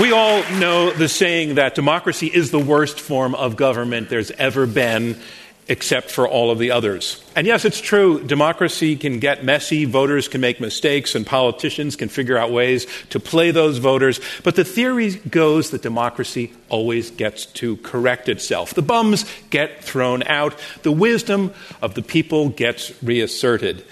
[0.00, 4.66] We all know the saying that democracy is the worst form of government there's ever
[4.66, 5.20] been,
[5.68, 7.22] except for all of the others.
[7.36, 12.08] And yes, it's true, democracy can get messy, voters can make mistakes, and politicians can
[12.08, 14.20] figure out ways to play those voters.
[14.42, 18.74] But the theory goes that democracy always gets to correct itself.
[18.74, 23.84] The bums get thrown out, the wisdom of the people gets reasserted.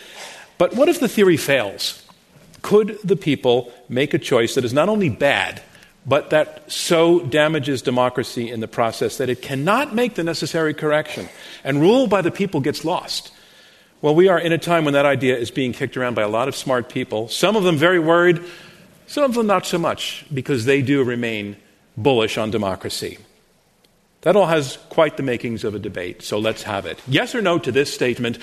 [0.59, 2.05] But what if the theory fails?
[2.61, 5.63] Could the people make a choice that is not only bad,
[6.05, 11.29] but that so damages democracy in the process that it cannot make the necessary correction,
[11.65, 13.33] and rule by the people gets lost.
[14.01, 16.29] Well, we are in a time when that idea is being kicked around by a
[16.29, 18.43] lot of smart people, some of them very worried,
[19.07, 21.57] some of them not so much, because they do remain
[21.97, 23.19] bullish on democracy.
[24.23, 27.01] That all has quite the makings of a debate, so let's have it.
[27.07, 28.39] Yes or no to this statement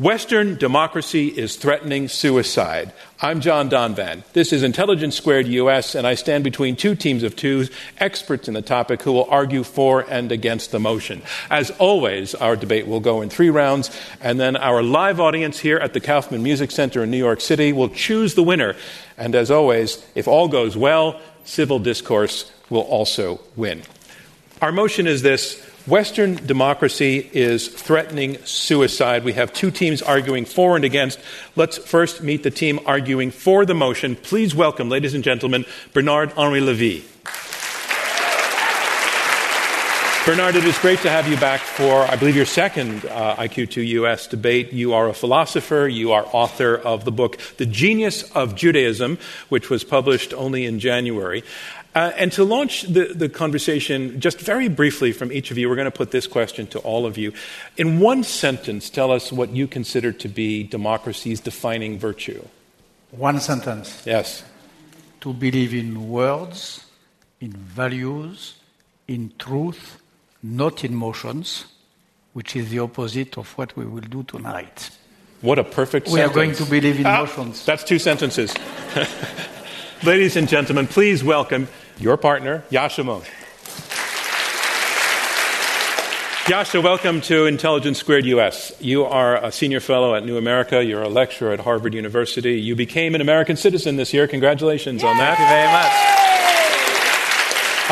[0.00, 2.90] Western democracy is threatening suicide.
[3.20, 4.22] I'm John Donvan.
[4.32, 7.66] This is Intelligence Squared US, and I stand between two teams of two
[7.98, 11.20] experts in the topic who will argue for and against the motion.
[11.50, 13.90] As always, our debate will go in three rounds,
[14.22, 17.70] and then our live audience here at the Kaufman Music Center in New York City
[17.70, 18.76] will choose the winner.
[19.18, 23.82] And as always, if all goes well, civil discourse will also win.
[24.62, 29.24] Our motion is this Western democracy is threatening suicide.
[29.24, 31.18] We have two teams arguing for and against.
[31.56, 34.14] Let's first meet the team arguing for the motion.
[34.14, 35.64] Please welcome, ladies and gentlemen,
[35.94, 37.04] Bernard Henri Levy.
[40.26, 43.86] Bernard, it is great to have you back for, I believe, your second uh, IQ2
[43.86, 44.70] US debate.
[44.70, 45.88] You are a philosopher.
[45.88, 49.18] You are author of the book, The Genius of Judaism,
[49.48, 51.42] which was published only in January.
[51.94, 55.74] Uh, and to launch the, the conversation, just very briefly from each of you, we're
[55.74, 57.32] going to put this question to all of you.
[57.76, 62.46] In one sentence, tell us what you consider to be democracy's defining virtue.
[63.10, 64.04] One sentence.
[64.06, 64.44] Yes.
[65.22, 66.86] To believe in words,
[67.40, 68.54] in values,
[69.08, 70.00] in truth,
[70.44, 71.64] not in motions,
[72.34, 74.90] which is the opposite of what we will do tonight.
[75.40, 76.12] What a perfect sentence.
[76.12, 76.30] we sentence.
[76.30, 77.66] are going to believe in Ah, motions.
[77.66, 78.54] That's two sentences.
[80.04, 81.66] Ladies and gentlemen, please welcome
[82.00, 83.26] your partner, Yascha Mounk.
[86.46, 88.72] Yascha, welcome to Intelligence Squared US.
[88.80, 90.82] You are a senior fellow at New America.
[90.82, 92.58] You're a lecturer at Harvard University.
[92.58, 94.26] You became an American citizen this year.
[94.26, 95.36] Congratulations on that.
[95.36, 95.54] Thank you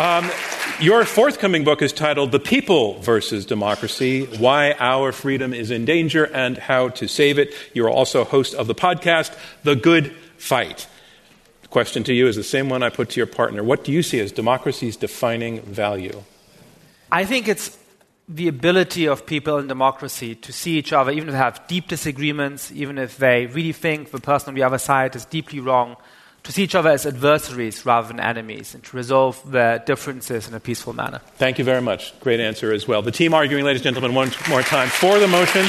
[0.02, 0.24] very much.
[0.24, 5.84] Um, your forthcoming book is titled The People versus Democracy Why Our Freedom is in
[5.84, 7.54] Danger and How to Save It.
[7.74, 10.88] You're also host of the podcast, The Good Fight.
[11.68, 13.62] The question to you is the same one I put to your partner.
[13.62, 16.22] What do you see as democracy's defining value?
[17.12, 17.76] I think it's
[18.26, 21.86] the ability of people in democracy to see each other, even if they have deep
[21.86, 25.96] disagreements, even if they really think the person on the other side is deeply wrong,
[26.44, 30.54] to see each other as adversaries rather than enemies, and to resolve their differences in
[30.54, 31.20] a peaceful manner.
[31.36, 32.18] Thank you very much.
[32.20, 33.02] Great answer as well.
[33.02, 35.66] The team arguing, ladies and gentlemen, one more time for the motion,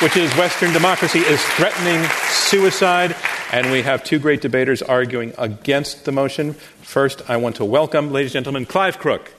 [0.00, 3.14] which is Western democracy is threatening suicide.
[3.52, 6.54] And we have two great debaters arguing against the motion.
[6.82, 9.32] First, I want to welcome, ladies and gentlemen, Clive Crook.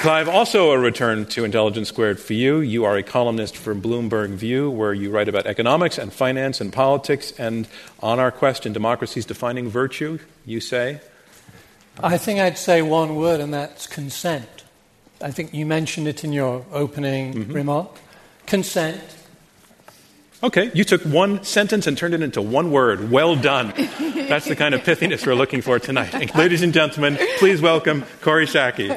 [0.00, 2.60] Clive, also a return to Intelligence Squared for you.
[2.60, 6.72] You are a columnist for Bloomberg View, where you write about economics and finance and
[6.72, 7.32] politics.
[7.32, 7.66] And
[8.00, 11.00] on our question, democracy's defining virtue, you say?
[12.00, 14.62] I think I'd say one word, and that's consent.
[15.20, 17.52] I think you mentioned it in your opening Mm-hmm.
[17.52, 17.90] remark.
[18.46, 19.02] Consent.
[20.40, 23.10] Okay, you took one sentence and turned it into one word.
[23.10, 23.72] Well done.
[24.28, 26.14] That's the kind of pithiness we're looking for tonight.
[26.14, 28.88] And ladies and gentlemen, please welcome Kori Schake.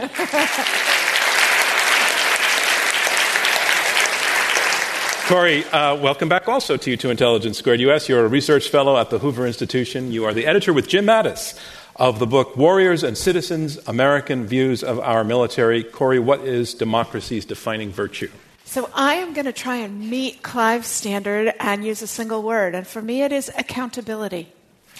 [5.27, 8.07] Kori, uh, welcome back also to you to Intelligence Squared US.
[8.07, 10.11] You're a research fellow at the Hoover Institution.
[10.11, 11.57] You are the editor with Jim Mattis
[11.95, 15.83] of the book Warriors and Citizens American Views of Our Military.
[15.83, 18.29] Kori, what is democracy's defining virtue?
[18.71, 22.73] So I am going to try and meet Clive's standard and use a single word.
[22.73, 24.47] And for me, it is accountability.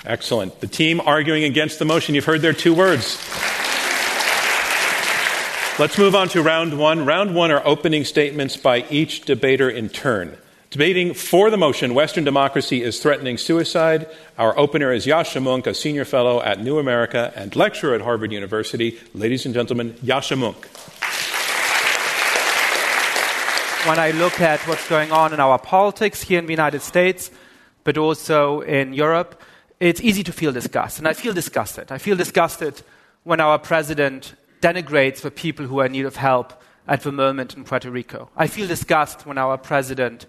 [0.04, 0.60] Excellent.
[0.60, 3.18] The team arguing against the motion, you've heard their two words.
[5.80, 7.06] Let's move on to round one.
[7.06, 10.36] Round one are opening statements by each debater in turn.
[10.70, 14.06] Debating for the motion, Western democracy is threatening suicide.
[14.38, 18.34] Our opener is Yascha Mounk, a senior fellow at New America and lecturer at Harvard
[18.34, 19.00] University.
[19.14, 20.81] Ladies and gentlemen, Yascha Mounk.
[23.88, 27.32] When I look at what's going on in our politics here in the United States,
[27.84, 29.42] but also in Europe,
[29.80, 31.00] it's easy to feel disgust.
[31.00, 31.92] And I feel disgusted.
[31.92, 32.84] I feel disgusted
[33.24, 37.56] when our president denigrates the people who are in need of help at the moment
[37.56, 38.30] in Puerto Rico.
[38.38, 40.28] I feel disgust when our president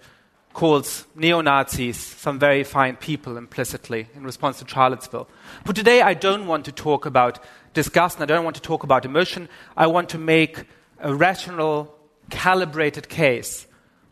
[0.55, 5.29] calls neo Nazis some very fine people implicitly in response to Charlottesville.
[5.67, 7.39] But today I don't want to talk about
[7.75, 9.51] disgust and I don't want to talk about emotion.
[9.77, 10.65] I want to make
[11.01, 11.95] a rational,
[12.33, 13.67] calibrated case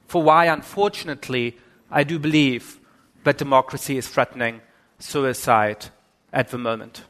[0.06, 1.56] for why, unfortunately,
[1.90, 2.78] I do believe
[3.24, 4.60] that democracy is threatening
[4.98, 5.86] suicide
[6.32, 7.04] at the moment.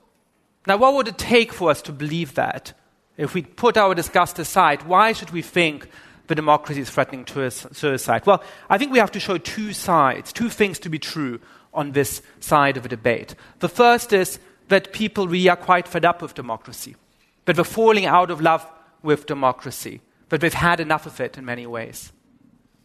[0.67, 2.73] Now, what would it take for us to believe that?
[3.17, 5.89] If we put our disgust aside, why should we think
[6.29, 8.25] the democracy is threatening suicide?
[8.25, 11.41] Well, I think we have to show two sides, two things to be true
[11.75, 13.35] on this side of the debate.
[13.59, 16.97] The first is that people really are quite fed up with democracy,
[17.45, 18.67] that we're falling out of love
[19.03, 22.13] with democracy, that we've had enough of it in many ways.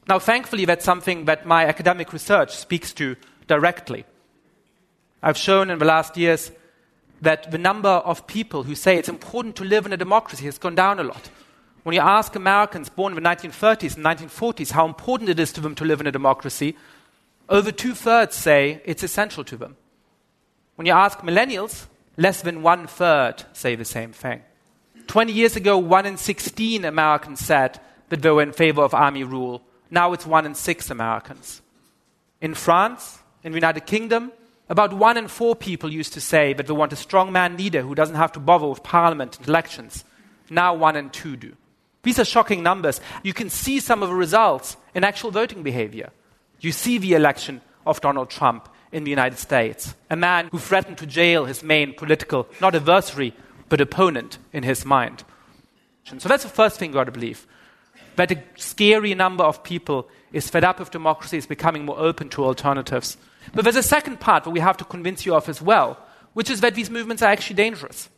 [0.07, 3.15] Now, thankfully, that's something that my academic research speaks to
[3.47, 4.05] directly.
[5.23, 6.51] I've shown in the last years
[7.21, 10.57] that the number of people who say it's important to live in a democracy has
[10.57, 11.29] gone down a lot.
[11.83, 15.61] When you ask Americans born in the 1930s and 1940s how important it is to
[15.61, 16.75] them to live in a democracy,
[17.47, 19.77] over two thirds say it's essential to them.
[20.75, 21.87] When you ask millennials,
[22.17, 24.41] less than one third say the same thing.
[25.07, 27.79] 20 years ago, one in 16 Americans said
[28.09, 29.61] that they were in favor of army rule.
[29.89, 31.61] Now it's one in six Americans.
[32.41, 34.31] In France, in the United Kingdom,
[34.67, 37.81] about one in four people used to say that they want a strong man leader
[37.81, 40.03] who doesn't have to bother with parliament and elections.
[40.49, 41.55] Now one in two do.
[42.03, 43.01] These are shocking numbers.
[43.23, 46.11] You can see some of the results in actual voting behavior.
[46.59, 50.97] You see the election of Donald Trump in the United States, a man who threatened
[50.99, 53.33] to jail his main political, not adversary,
[53.69, 55.23] but opponent in his mind.
[56.03, 57.47] So that's the first thing you got to believe.
[58.15, 62.29] That a scary number of people is fed up with democracy, is becoming more open
[62.29, 63.17] to alternatives.
[63.53, 65.97] But there's a second part that we have to convince you of as well,
[66.33, 68.09] which is that these movements are actually dangerous.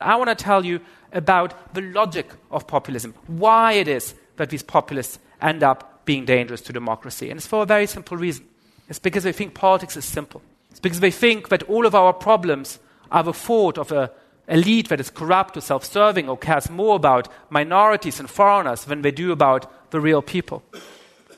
[0.00, 0.80] I want to tell you
[1.12, 6.60] about the logic of populism, why it is that these populists end up being dangerous
[6.62, 7.30] to democracy.
[7.30, 8.46] And it's for a very simple reason.
[8.88, 10.40] It's because they think politics is simple.
[10.70, 12.78] It's because they think that all of our problems
[13.10, 14.08] are the fault of an
[14.48, 19.02] elite that is corrupt or self serving or cares more about minorities and foreigners than
[19.02, 20.62] they do about the real people.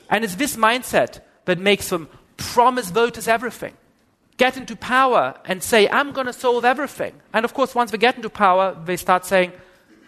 [0.09, 3.73] And it's this mindset that makes them promise voters everything
[4.41, 7.13] get into power and say, I'm going to solve everything.
[7.31, 9.51] And of course, once they get into power, they start saying,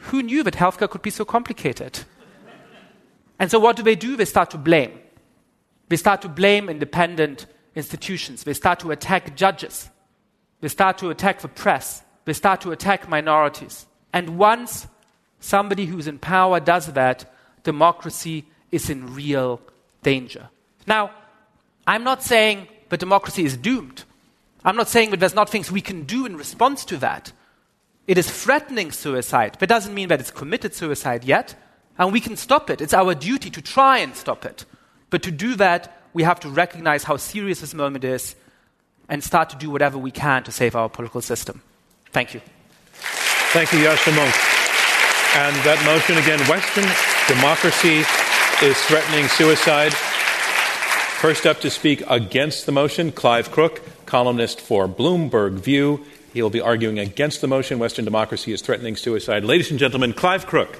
[0.07, 1.99] Who knew that healthcare could be so complicated?
[3.37, 4.15] and so, what do they do?
[4.15, 4.93] They start to blame.
[5.89, 7.45] They start to blame independent
[7.75, 8.43] institutions.
[8.43, 9.91] They start to attack judges.
[10.61, 12.01] They start to attack the press.
[12.25, 13.85] They start to attack minorities.
[14.11, 14.87] And once
[15.39, 17.31] somebody who's in power does that,
[17.63, 19.61] democracy is in real
[20.03, 20.49] danger.
[20.87, 21.11] Now,
[21.85, 24.03] I'm not saying that democracy is doomed.
[24.63, 27.31] I'm not saying that there's not things we can do in response to that.
[28.07, 31.55] It is threatening suicide, but doesn't mean that it's committed suicide yet,
[31.97, 32.81] and we can stop it.
[32.81, 34.65] It's our duty to try and stop it.
[35.09, 38.35] But to do that, we have to recognize how serious this moment is
[39.09, 41.61] and start to do whatever we can to save our political system.
[42.13, 42.41] Thank you.
[43.51, 44.33] Thank you, Yascha Mounk.
[45.35, 46.85] And that motion again Western
[47.27, 48.05] democracy
[48.65, 49.93] is threatening suicide.
[51.19, 56.05] First up to speak against the motion, Clive Crook columnist for Bloomberg View.
[56.33, 59.43] He will be arguing against the motion Western democracy is threatening suicide.
[59.43, 60.79] Ladies and gentlemen, Clive Crook.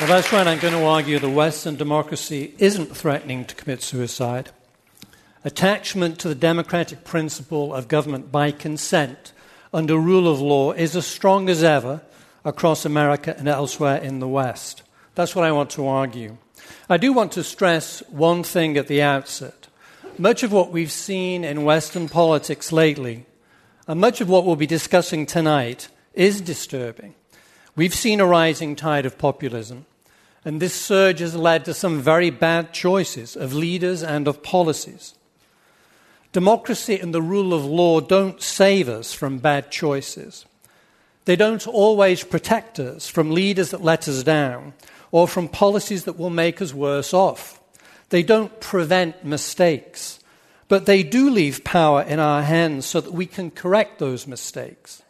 [0.00, 0.46] Well, that's right.
[0.46, 4.50] I'm going to argue that Western democracy isn't threatening to commit suicide.
[5.46, 9.32] Attachment to the democratic principle of government by consent
[9.72, 12.02] under rule of law is as strong as ever
[12.44, 14.82] across America and elsewhere in the West.
[15.14, 16.38] That's what I want to argue.
[16.90, 19.68] I do want to stress one thing at the outset.
[20.18, 23.24] Much of what we've seen in Western politics lately,
[23.86, 27.14] and much of what we'll be discussing tonight, is disturbing.
[27.76, 29.86] We've seen a rising tide of populism,
[30.44, 35.14] and this surge has led to some very bad choices of leaders and of policies.
[36.36, 40.44] Democracy and the rule of law don't save us from bad choices.
[41.24, 44.74] They don't always protect us from leaders that let us down
[45.10, 47.58] or from policies that will make us worse off.
[48.10, 50.20] They don't prevent mistakes,
[50.68, 55.02] but they do leave power in our hands so that we can correct those mistakes.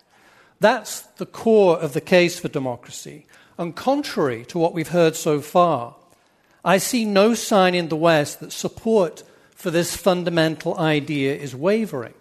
[0.60, 3.26] That's the core of the case for democracy.
[3.58, 5.96] And contrary to what we've heard so far,
[6.64, 9.24] I see no sign in the West that support
[9.56, 12.14] for this fundamental idea is wavering.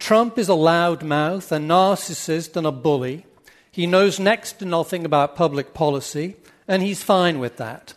[0.00, 3.26] Trump is a loudmouth, a narcissist, and a bully.
[3.70, 6.36] He knows next to nothing about public policy,
[6.66, 7.94] and he's fine with that.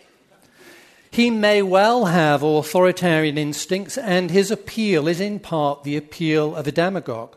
[1.09, 6.67] He may well have authoritarian instincts, and his appeal is in part the appeal of
[6.67, 7.35] a demagogue.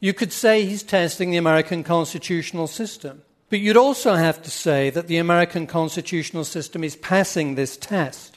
[0.00, 3.22] You could say he's testing the American constitutional system.
[3.50, 8.31] But you'd also have to say that the American constitutional system is passing this test.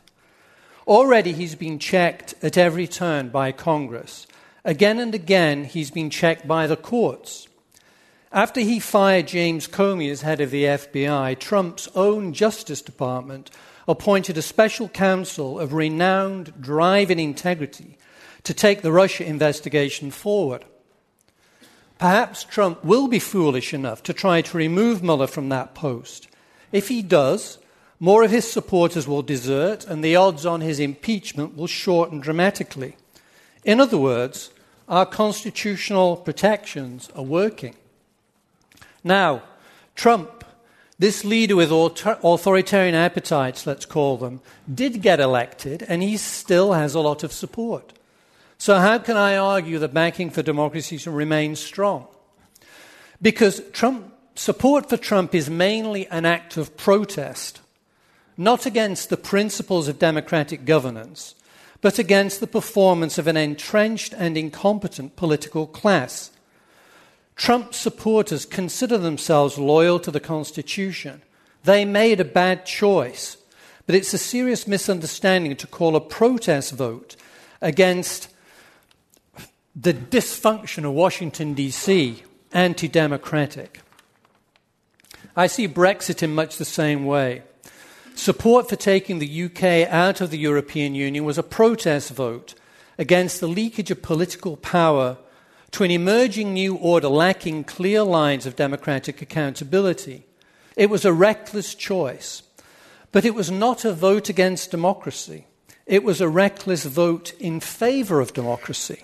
[0.87, 4.27] Already he's been checked at every turn by Congress.
[4.63, 7.47] Again and again, he's been checked by the courts.
[8.31, 13.49] After he fired James Comey as head of the FBI, Trump's own Justice Department
[13.87, 17.97] appointed a special counsel of renowned drive and integrity
[18.43, 20.65] to take the Russia investigation forward.
[21.97, 26.27] Perhaps Trump will be foolish enough to try to remove Mueller from that post.
[26.71, 27.57] If he does,
[27.99, 32.97] more of his supporters will desert, and the odds on his impeachment will shorten dramatically.
[33.63, 34.51] In other words,
[34.87, 37.75] our constitutional protections are working.
[39.03, 39.43] Now,
[39.95, 40.43] Trump,
[40.99, 46.93] this leader with authoritarian appetites, let's call them, did get elected, and he still has
[46.93, 47.93] a lot of support.
[48.57, 52.07] So, how can I argue that backing for democracy remains strong?
[53.21, 57.61] Because Trump, support for Trump is mainly an act of protest,
[58.37, 61.35] not against the principles of democratic governance,
[61.81, 66.31] but against the performance of an entrenched and incompetent political class.
[67.35, 71.21] Trump supporters consider themselves loyal to the Constitution.
[71.63, 73.37] They made a bad choice,
[73.85, 77.15] but it's a serious misunderstanding to call a protest vote
[77.61, 78.29] against
[79.75, 82.23] the dysfunction of Washington, D.C.,
[82.53, 83.81] anti democratic.
[85.35, 87.43] I see Brexit in much the same way.
[88.15, 92.55] Support for taking the UK out of the European Union was a protest vote
[92.97, 95.17] against the leakage of political power
[95.71, 100.25] to an emerging new order lacking clear lines of democratic accountability.
[100.77, 102.43] It was a reckless choice,
[103.11, 105.45] but it was not a vote against democracy.
[105.85, 109.03] It was a reckless vote in favor of democracy.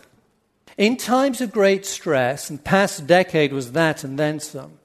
[0.77, 4.80] In times of great stress, and past decade was that and then some,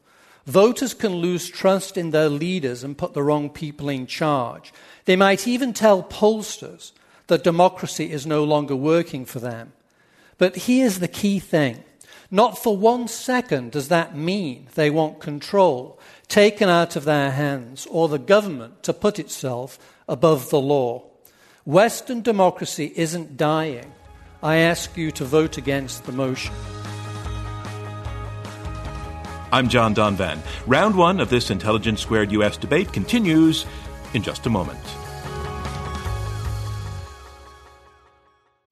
[0.47, 4.73] voters can lose trust in their leaders and put the wrong people in charge.
[5.05, 6.93] They might even tell pollsters
[7.27, 9.73] that democracy is no longer working for them.
[10.39, 11.83] But here's the key thing
[12.31, 15.99] not for one second does that mean they want control
[16.29, 21.05] taken out of their hands or the government to put itself above the law.
[21.65, 23.93] Western democracy isn't dying.
[24.43, 26.55] I ask you to vote against the motion.
[29.57, 30.39] I'm John Donvan.
[30.67, 33.65] Round one of this Intelligence Squared US debate continues
[34.13, 34.85] in just a moment.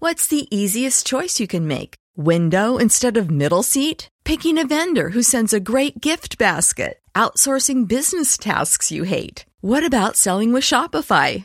[0.01, 1.95] What's the easiest choice you can make?
[2.17, 4.11] Window instead of middle seat?
[4.27, 6.99] Picking a vendor who sends a great gift basket?
[7.15, 9.47] Outsourcing business tasks you hate?
[9.63, 11.45] What about selling with Shopify?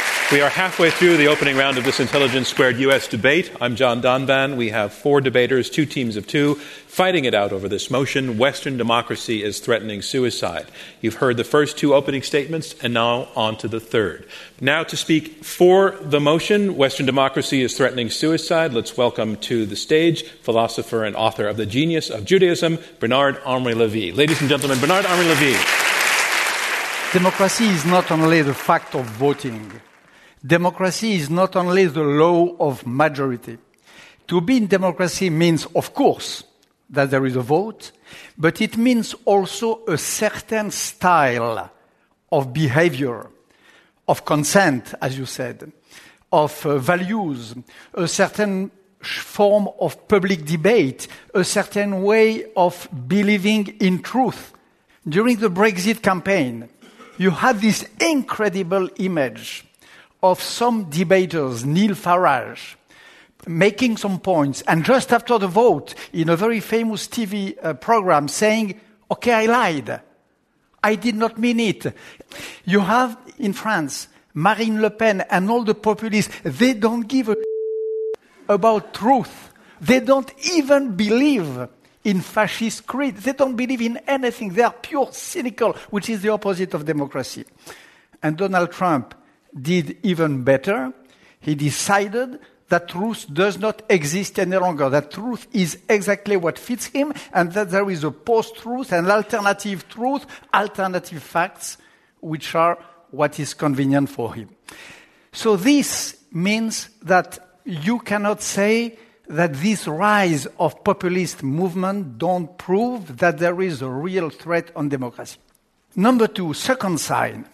[0.31, 3.05] We are halfway through the opening round of this Intelligence Squared U.S.
[3.05, 3.51] debate.
[3.59, 4.55] I'm John Donvan.
[4.55, 8.77] We have four debaters, two teams of two, fighting it out over this motion Western
[8.77, 10.67] democracy is threatening suicide.
[11.01, 14.25] You've heard the first two opening statements, and now on to the third.
[14.61, 19.75] Now, to speak for the motion Western democracy is threatening suicide, let's welcome to the
[19.75, 24.13] stage philosopher and author of The Genius of Judaism, Bernard Henri Levy.
[24.13, 25.59] Ladies and gentlemen, Bernard Henri Levy.
[27.11, 29.69] Democracy is not only the fact of voting.
[30.45, 33.57] Democracy is not only the law of majority.
[34.27, 36.43] To be in democracy means, of course,
[36.89, 37.91] that there is a vote,
[38.37, 41.69] but it means also a certain style
[42.31, 43.27] of behavior,
[44.07, 45.71] of consent, as you said,
[46.31, 47.53] of uh, values,
[47.93, 48.71] a certain
[49.01, 54.53] form of public debate, a certain way of believing in truth.
[55.07, 56.69] During the Brexit campaign,
[57.17, 59.65] you had this incredible image
[60.23, 62.75] of some debaters, Neil Farage,
[63.47, 68.27] making some points, and just after the vote, in a very famous TV uh, program,
[68.27, 70.01] saying, Okay, I lied.
[70.83, 71.85] I did not mean it.
[72.65, 77.35] You have in France Marine Le Pen and all the populists, they don't give a
[78.49, 79.51] about truth.
[79.79, 81.67] They don't even believe
[82.03, 83.17] in fascist creed.
[83.17, 84.53] They don't believe in anything.
[84.53, 87.45] They are pure cynical, which is the opposite of democracy.
[88.23, 89.15] And Donald Trump
[89.59, 90.93] did even better.
[91.39, 92.39] He decided
[92.69, 97.51] that truth does not exist any longer, that truth is exactly what fits him, and
[97.51, 101.77] that there is a post truth and alternative truth, alternative facts,
[102.21, 102.77] which are
[103.09, 104.49] what is convenient for him.
[105.33, 113.17] So this means that you cannot say that this rise of populist movement don't prove
[113.17, 115.37] that there is a real threat on democracy.
[115.95, 117.45] Number two, second sign.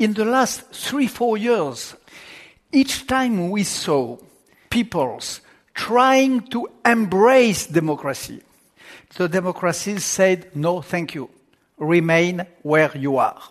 [0.00, 1.94] In the last three, four years,
[2.72, 4.16] each time we saw
[4.70, 5.42] peoples
[5.74, 8.40] trying to embrace democracy,
[9.16, 11.28] the democracies said, no, thank you.
[11.76, 13.42] Remain where you are.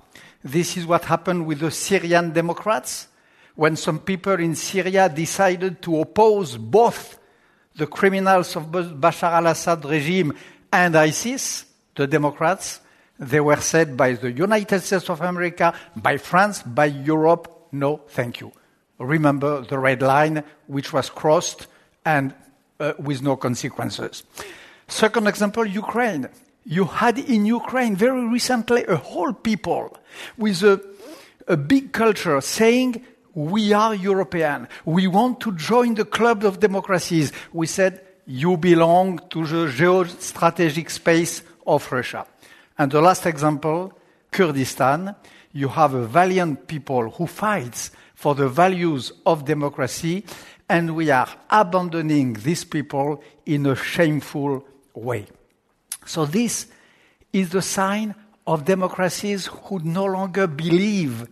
[0.43, 3.09] This is what happened with the Syrian Democrats
[3.53, 7.19] when some people in Syria decided to oppose both
[7.75, 10.33] the criminals of Bashar al Assad regime
[10.73, 12.79] and ISIS, the Democrats,
[13.19, 18.39] they were said by the United States of America, by France, by Europe, no, thank
[18.39, 18.51] you.
[18.97, 21.67] Remember the red line which was crossed
[22.05, 22.33] and
[22.79, 24.23] uh, with no consequences.
[24.87, 26.29] Second example, Ukraine.
[26.65, 29.97] You had in Ukraine very recently a whole people
[30.37, 30.81] with a,
[31.47, 34.67] a big culture saying, we are European.
[34.85, 37.31] We want to join the club of democracies.
[37.53, 42.25] We said, you belong to the geostrategic space of Russia.
[42.79, 43.93] And the last example,
[44.31, 45.15] Kurdistan.
[45.51, 50.23] You have a valiant people who fights for the values of democracy,
[50.69, 54.63] and we are abandoning these people in a shameful
[54.93, 55.25] way.
[56.05, 56.67] So this
[57.33, 58.15] is the sign
[58.45, 61.27] of democracies who no longer believe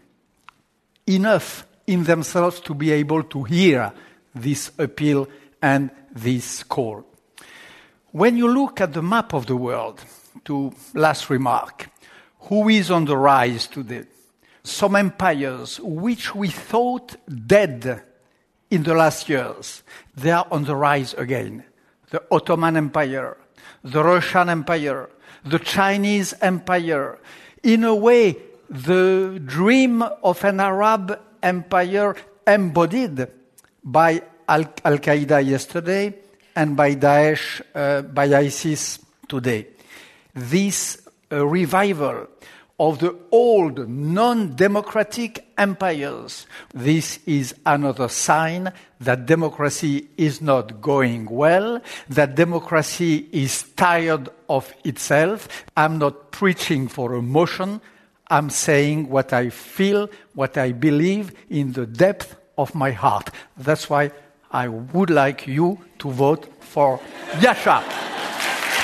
[1.06, 3.94] enough in themselves to be able to hear
[4.36, 5.28] this appeal
[5.62, 7.06] and this call.
[8.12, 10.04] When you look at the map of the world,
[10.48, 11.90] to last remark,
[12.48, 14.06] who is on the rise today?
[14.64, 18.02] Some empires which we thought dead
[18.72, 19.84] in the last years,
[20.16, 21.64] they are on the rise again.
[22.10, 23.38] The Ottoman Empire,
[23.84, 25.10] the Russian Empire,
[25.46, 27.20] the Chinese Empire.
[27.64, 28.38] In a way,
[28.70, 33.28] the dream of an Arab empire embodied
[33.84, 36.14] by Al Qaeda yesterday
[36.56, 39.77] and by Daesh, uh, by ISIS today.
[40.38, 42.28] This uh, revival
[42.80, 46.46] of the old non democratic empires.
[46.74, 54.72] This is another sign that democracy is not going well, that democracy is tired of
[54.84, 55.66] itself.
[55.76, 57.82] I'm not preaching for a motion.
[58.28, 63.32] I'm saying what I feel, what I believe in the depth of my heart.
[63.58, 64.12] That's why
[64.52, 67.00] I would like you to vote for
[67.40, 67.82] Yascha.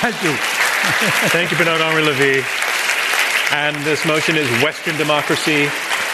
[0.00, 0.63] Thank you.
[0.84, 2.44] Thank you, Bernard Henri Levy.
[3.52, 5.68] And this motion is Western democracy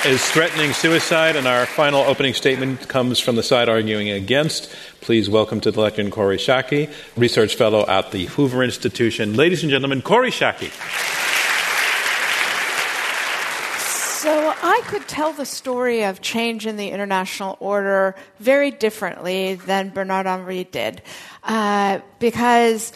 [0.05, 1.35] is threatening suicide.
[1.35, 4.73] And our final opening statement comes from the side arguing against.
[5.01, 9.35] Please welcome to the lectern Kori Schake, research fellow at the Hoover Institution.
[9.35, 10.71] Ladies and gentlemen, Kori Schake.
[14.21, 19.89] So I could tell the story of change in the international order very differently than
[19.89, 21.03] Bernard Henri did.
[21.43, 22.93] Uh, because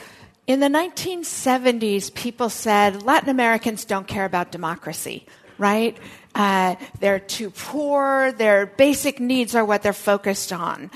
[0.46, 5.26] in the 1970s, people said Latin Americans don't care about democracy,
[5.58, 5.96] right?
[6.34, 10.90] Uh, they're too poor, their basic needs are what they're focused on.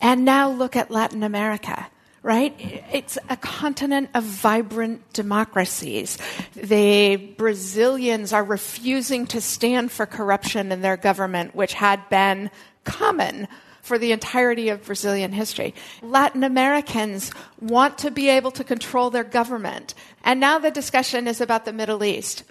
[0.00, 1.86] And now look at Latin America
[2.26, 2.56] right?
[2.92, 6.18] It's a continent of vibrant democracies.
[6.56, 12.50] The Brazilians are refusing to stand for corruption in their government, which had been
[12.82, 13.46] common
[13.86, 15.74] for the entirety of Brazilian history.
[16.02, 19.94] Latin Americans want to be able to control their government.
[20.24, 22.42] And now the discussion is about the Middle East.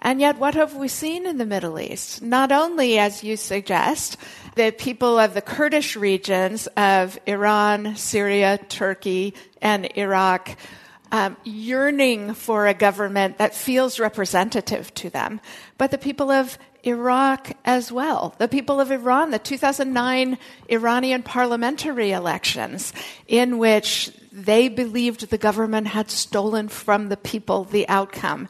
[0.00, 2.22] And yet, what have we seen in the Middle East?
[2.22, 4.16] Not only, as you suggest,
[4.56, 10.56] the people of the Kurdish regions of Iran, Syria, Turkey, and Iraq
[11.12, 15.40] um, yearning for a government that feels representative to them,
[15.78, 18.34] but the people of Iraq as well.
[18.38, 22.92] The people of Iran, the 2009 Iranian parliamentary elections,
[23.28, 28.48] in which they believed the government had stolen from the people the outcome.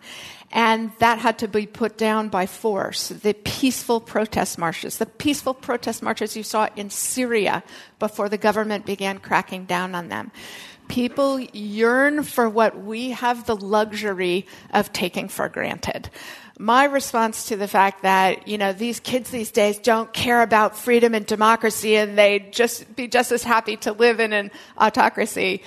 [0.50, 3.08] And that had to be put down by force.
[3.08, 7.62] The peaceful protest marches, the peaceful protest marches you saw in Syria
[7.98, 10.30] before the government began cracking down on them.
[10.88, 16.10] People yearn for what we have the luxury of taking for granted
[16.58, 20.76] my response to the fact that you know these kids these days don't care about
[20.76, 25.62] freedom and democracy and they'd just be just as happy to live in an autocracy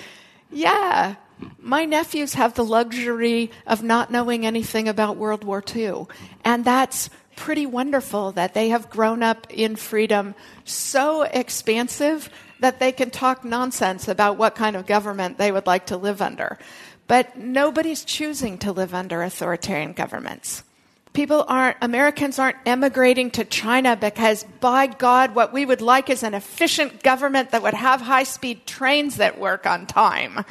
[0.50, 1.16] yeah
[1.58, 6.06] my nephews have the luxury of not knowing anything about World War II.
[6.44, 12.92] And that's pretty wonderful that they have grown up in freedom so expansive that they
[12.92, 16.58] can talk nonsense about what kind of government they would like to live under.
[17.06, 20.62] But nobody's choosing to live under authoritarian governments.
[21.16, 26.22] People aren't, Americans aren't emigrating to China because, by God, what we would like is
[26.22, 30.44] an efficient government that would have high speed trains that work on time.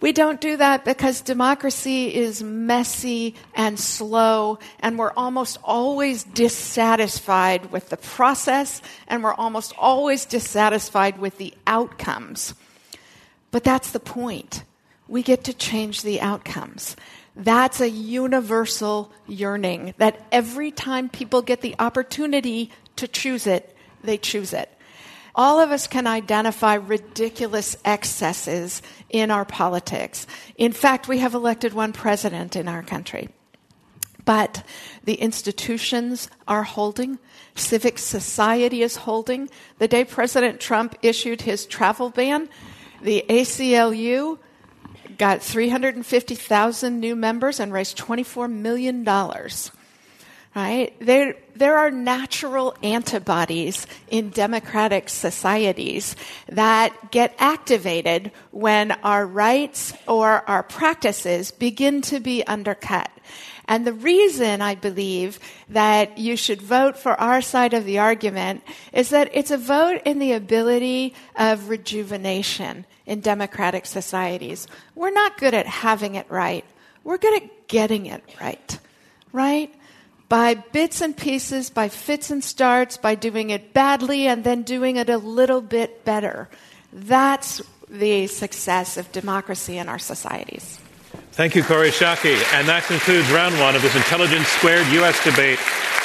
[0.00, 7.70] We don't do that because democracy is messy and slow, and we're almost always dissatisfied
[7.70, 12.54] with the process, and we're almost always dissatisfied with the outcomes.
[13.50, 14.64] But that's the point.
[15.08, 16.96] We get to change the outcomes.
[17.36, 24.18] That's a universal yearning that every time people get the opportunity to choose it, they
[24.18, 24.70] choose it.
[25.34, 30.28] All of us can identify ridiculous excesses in our politics.
[30.56, 33.30] In fact, we have elected one president in our country.
[34.24, 34.64] But
[35.02, 37.18] the institutions are holding,
[37.54, 39.50] civic society is holding.
[39.78, 42.48] The day President Trump issued his travel ban,
[43.02, 44.38] the ACLU
[45.18, 49.04] got 350,000 new members and raised $24 million
[50.54, 50.94] right?
[51.00, 56.14] There, there are natural antibodies in democratic societies
[56.48, 63.10] that get activated when our rights or our practices begin to be undercut.
[63.66, 68.62] And the reason I believe that you should vote for our side of the argument
[68.92, 74.66] is that it's a vote in the ability of rejuvenation in democratic societies.
[74.94, 76.64] We're not good at having it right.
[77.04, 78.78] We're good at getting it right.
[79.32, 79.74] Right?
[80.28, 84.96] by bits and pieces, by fits and starts, by doing it badly and then doing
[84.96, 86.48] it a little bit better.
[86.92, 90.80] That's the success of democracy in our societies.
[91.34, 92.36] Thank you, Kori Schake.
[92.54, 95.18] And that concludes round one of this Intelligence Squared U.S.
[95.24, 95.58] debate,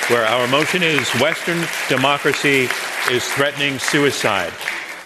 [0.07, 2.67] where our motion is Western democracy
[3.11, 4.51] is threatening suicide.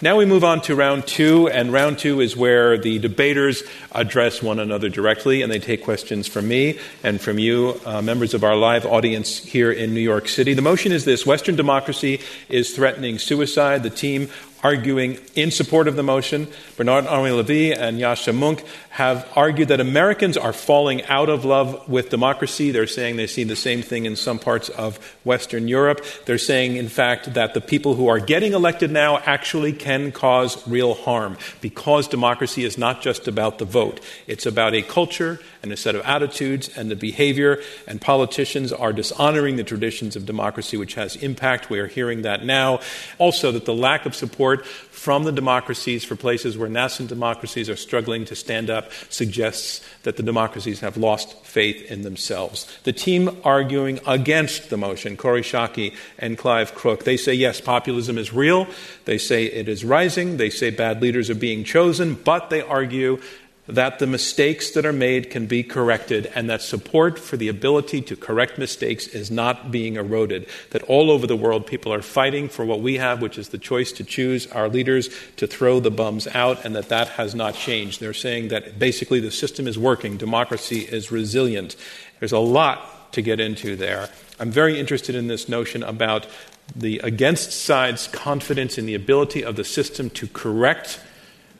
[0.00, 4.42] Now we move on to round two, and round two is where the debaters address
[4.42, 8.44] one another directly and they take questions from me and from you, uh, members of
[8.44, 10.54] our live audience here in New York City.
[10.54, 13.82] The motion is this Western democracy is threatening suicide.
[13.82, 14.30] The team
[14.64, 16.48] arguing in support of the motion.
[16.78, 21.86] Bernard Henri Levy and Yascha Mounk have argued that Americans are falling out of love
[21.86, 22.70] with democracy.
[22.70, 26.02] They're saying they see the same thing in some parts of Western Europe.
[26.24, 30.66] They're saying, in fact, that the people who are getting elected now actually can cause
[30.66, 34.00] real harm because democracy is not just about the vote.
[34.26, 38.92] It's about a culture and a set of attitudes and the behavior, and politicians are
[38.92, 41.70] dishonoring the traditions of democracy, which has impact.
[41.70, 42.80] We are hearing that now.
[43.16, 47.76] Also, that the lack of support from the democracies for places where nascent democracies are
[47.76, 52.70] struggling to stand up suggests that the democracies have lost faith in themselves.
[52.84, 58.18] The team arguing against the motion, Kori Schake and Clive Crook, they say yes, populism
[58.18, 58.66] is real.
[59.06, 60.36] They say it is rising.
[60.36, 63.18] They say bad leaders are being chosen, but they argue
[63.66, 68.02] that the mistakes that are made can be corrected and that support for the ability
[68.02, 70.46] to correct mistakes is not being eroded.
[70.70, 73.58] That all over the world, people are fighting for what we have, which is the
[73.58, 77.54] choice to choose our leaders to throw the bums out, and that that has not
[77.54, 78.00] changed.
[78.00, 81.74] They're saying that basically the system is working, democracy is resilient.
[82.20, 84.10] There's a lot to get into there.
[84.38, 86.26] I'm very interested in this notion about
[86.74, 91.00] the against side's confidence in the ability of the system to correct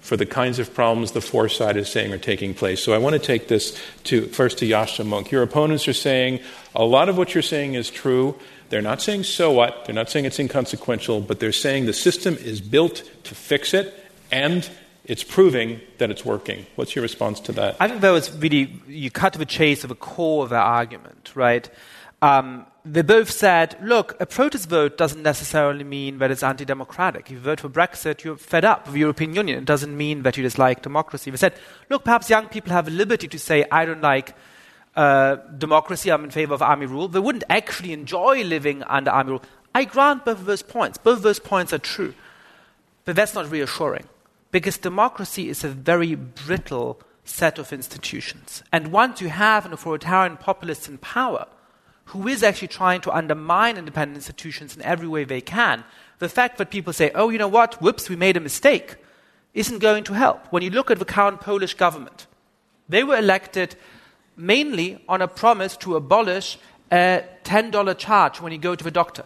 [0.04, 2.82] for the kinds of problems the foresight is saying are taking place.
[2.82, 5.30] So I want to take this to first to Yascha Mounk.
[5.30, 6.40] Your opponents are saying
[6.74, 8.38] a lot of what you're saying is true.
[8.68, 12.34] They're not saying so what, they're not saying it's inconsequential, but they're saying the system
[12.34, 13.94] is built to fix it
[14.30, 14.68] and
[15.06, 16.66] it's proving that it's working.
[16.76, 17.76] What's your response to that?
[17.80, 20.60] I think that was really, you cut to the chase of a core of their
[20.60, 21.70] argument, right?
[22.24, 27.30] Um, they both said, look, a protest vote doesn't necessarily mean that it's anti democratic.
[27.30, 29.58] You vote for Brexit, you're fed up with the European Union.
[29.58, 31.30] It doesn't mean that you dislike democracy.
[31.30, 31.52] They said,
[31.90, 34.34] look, perhaps young people have a liberty to say, I don't like
[34.96, 37.08] uh, democracy, I'm in favor of army rule.
[37.08, 39.42] They wouldn't actually enjoy living under army rule.
[39.74, 40.96] I grant both of those points.
[40.96, 42.14] Both of those points are true.
[43.04, 44.04] But that's not reassuring.
[44.50, 48.62] Because democracy is a very brittle set of institutions.
[48.72, 51.48] And once you have an authoritarian populist in power
[52.06, 55.84] who is actually trying to undermine independent institutions in every way they can,
[56.18, 58.96] the fact that people say, oh, you know what, whoops, we made a mistake,
[59.54, 60.46] isn't going to help.
[60.50, 62.26] When you look at the current Polish government,
[62.88, 63.76] they were elected
[64.36, 66.58] mainly on a promise to abolish
[66.90, 69.24] a $10 charge when you go to the doctor.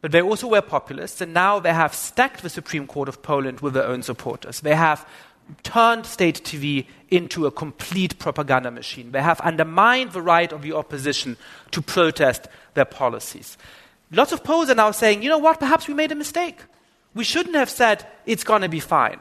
[0.00, 3.60] But they also were populists, and now they have stacked the Supreme Court of Poland
[3.60, 4.60] with their own supporters.
[4.60, 5.08] They have
[5.62, 9.12] turned state TV into a complete propaganda machine.
[9.12, 11.36] They have undermined the right of the opposition
[11.72, 13.58] to protest their policies.
[14.10, 16.58] Lots of polls are now saying, you know what, perhaps we made a mistake.
[17.14, 19.20] We shouldn't have said it's going to be fine.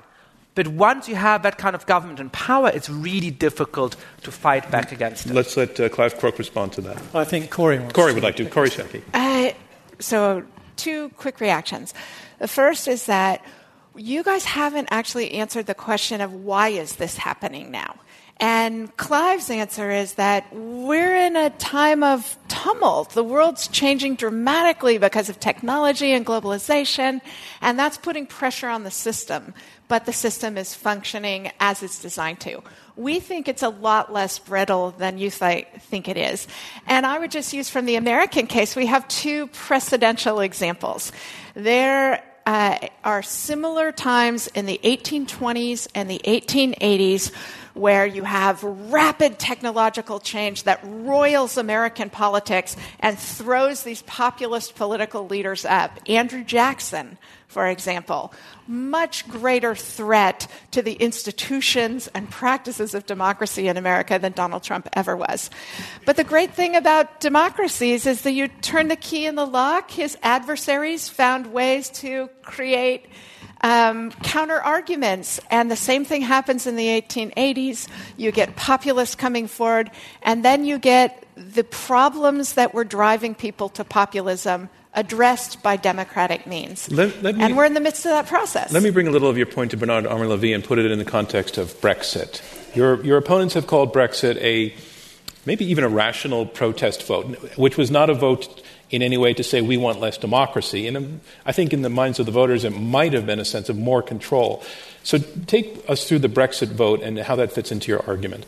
[0.54, 4.70] But once you have that kind of government in power, it's really difficult to fight
[4.70, 5.34] back against it.
[5.34, 7.02] Let's let uh, Clive Crook respond to that.
[7.13, 8.46] I think Kori wants Kori would like to.
[8.50, 9.02] Kori Schake.
[9.13, 9.54] Uh,
[10.00, 10.44] so,
[10.76, 11.94] two quick reactions.
[12.39, 13.46] The first is that
[13.95, 17.95] you guys haven't actually answered the question of why is this happening now?
[18.41, 23.12] And Clive's answer is that we're in a time of tumult.
[23.12, 27.21] The world's changing dramatically because of technology and globalization,
[27.62, 29.54] and that's putting pressure on the system.
[29.88, 32.63] But the system is functioning as it's designed to.
[32.95, 36.47] We think it's a lot less brittle than you th- think it is.
[36.88, 41.12] And I would just use from the American case, we have two precedential examples.
[41.54, 47.32] There uh, are similar times in the 1820s and the 1880s
[47.73, 55.27] where you have rapid technological change that roils American politics and throws these populist political
[55.27, 55.97] leaders up.
[56.08, 57.17] Andrew Jackson,
[57.51, 58.33] for example,
[58.65, 64.87] much greater threat to the institutions and practices of democracy in America than Donald Trump
[64.93, 65.49] ever was.
[66.05, 69.91] But the great thing about democracies is that you turn the key in the lock,
[69.91, 73.07] his adversaries found ways to create
[73.59, 75.41] um, counter arguments.
[75.51, 77.89] And the same thing happens in the 1880s.
[78.15, 83.67] You get populists coming forward, and then you get the problems that were driving people
[83.69, 86.91] to populism addressed by democratic means.
[86.91, 88.71] Let, let me, and we're in the midst of that process.
[88.73, 90.91] Let me bring a little of your point to Bernard Henri Levy and put it
[90.91, 92.41] in the context of Brexit.
[92.75, 94.73] Your, your opponents have called Brexit a
[95.45, 97.25] maybe even a rational protest vote,
[97.58, 100.88] which was not a vote in any way to say we want less democracy.
[100.88, 103.45] And um, I think in the minds of the voters, it might have been a
[103.45, 104.63] sense of more control.
[105.04, 108.45] So take us through the Brexit vote and how that fits into your argument.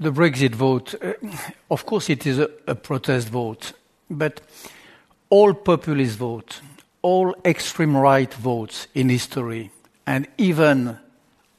[0.00, 1.12] The Brexit vote, uh,
[1.70, 3.72] of course, it is a, a protest vote,
[4.08, 4.40] but
[5.30, 6.60] all populist votes,
[7.02, 9.70] all extreme right votes in history,
[10.06, 10.98] and even,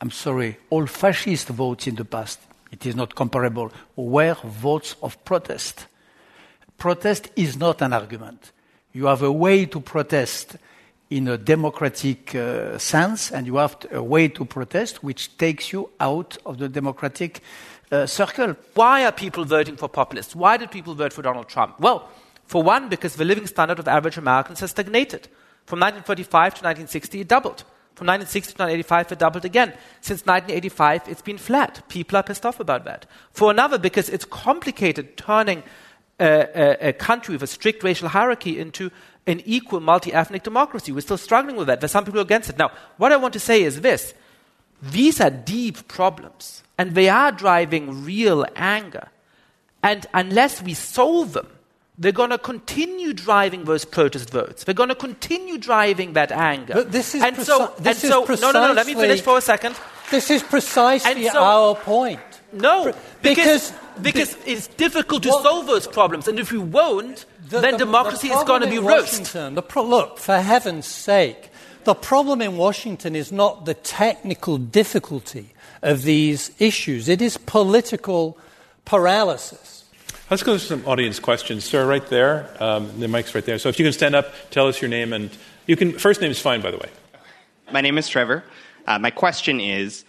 [0.01, 2.39] I'm sorry, all fascist votes in the past,
[2.71, 5.87] it is not comparable, were votes of protest
[6.79, 8.51] protest is not an argument.
[8.93, 10.55] You have a way to protest
[11.09, 15.89] in a democratic uh, sense, and you have a way to protest which takes you
[15.99, 17.41] out of the democratic
[17.91, 18.55] uh, circle.
[18.73, 20.35] Why are people voting for populists?
[20.35, 21.79] Why did people vote for Donald Trump?
[21.79, 22.09] Well,
[22.49, 25.27] for one, because the living standard of average Americans has stagnated.
[25.67, 27.59] From 1945 to 1960, it doubled.
[27.93, 29.69] From 1960 to 1985, it doubled again.
[30.01, 31.87] Since 1985, it's been flat.
[31.89, 33.05] People are pissed off about that.
[33.33, 35.61] For another, because it's complicated turning
[36.19, 38.89] a, a, a country with a strict racial hierarchy into
[39.27, 40.91] an equal multi ethnic democracy.
[40.91, 41.81] We're still struggling with that.
[41.81, 42.57] There's some people against it.
[42.57, 44.15] Now, what I want to say is this
[44.81, 49.09] these are deep problems, and they are driving real anger.
[49.83, 51.47] And unless we solve them,
[51.99, 54.63] they're going to continue driving those protest votes.
[54.63, 56.73] They're going to continue driving that anger.
[56.73, 58.73] But this is and preci- so, this and so, is no, no, no.
[58.73, 59.75] Let me finish for a second.
[60.09, 62.21] This is precisely so, our point.
[62.51, 67.25] No, because because, because it's difficult to well, solve those problems, and if we won't,
[67.47, 69.35] the, then the, democracy the is going to be roast.
[69.67, 71.49] Pro- look, for heaven's sake,
[71.83, 78.35] the problem in Washington is not the technical difficulty of these issues; it is political
[78.85, 79.78] paralysis.
[80.29, 81.87] Let's go to some audience questions, sir.
[81.87, 83.57] Right there, um, the mic's right there.
[83.57, 85.31] So if you can stand up, tell us your name, and
[85.65, 85.97] you can.
[85.97, 86.89] First name is fine, by the way.
[87.71, 88.43] My name is Trevor.
[88.85, 90.05] Uh, my question is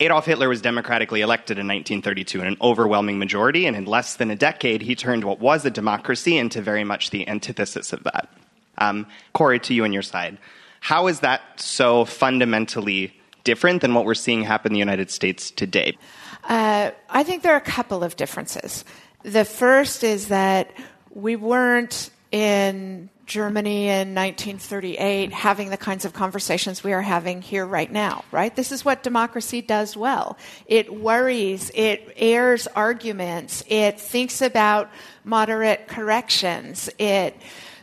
[0.00, 4.30] Adolf Hitler was democratically elected in 1932 in an overwhelming majority, and in less than
[4.30, 8.30] a decade, he turned what was a democracy into very much the antithesis of that.
[8.78, 10.38] Um, Kori, to you and your side,
[10.80, 13.12] how is that so fundamentally
[13.44, 15.94] different than what we're seeing happen in the United States today?
[16.48, 18.84] Uh, I think there are a couple of differences.
[19.22, 20.70] The first is that
[21.10, 27.64] we weren't in Germany in 1938 having the kinds of conversations we are having here
[27.64, 28.54] right now, right?
[28.54, 30.36] This is what democracy does well.
[30.66, 34.90] It worries, it airs arguments, it thinks about
[35.24, 36.90] moderate corrections.
[36.98, 37.36] It,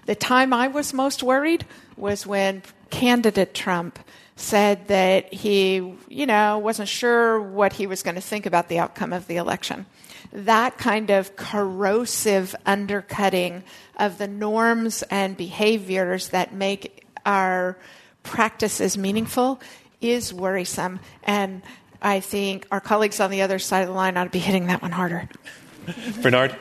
[0.05, 3.97] the time I was most worried was when candidate Trump
[4.35, 8.79] said that he, you know, wasn't sure what he was going to think about the
[8.79, 9.85] outcome of the election.
[10.31, 13.63] That kind of corrosive undercutting
[13.97, 17.77] of the norms and behaviors that make our
[18.23, 19.59] practices meaningful
[20.01, 20.99] is worrisome.
[21.23, 21.61] And
[22.01, 24.67] I think our colleagues on the other side of the line ought to be hitting
[24.67, 25.27] that one harder.
[26.21, 26.55] Bernard,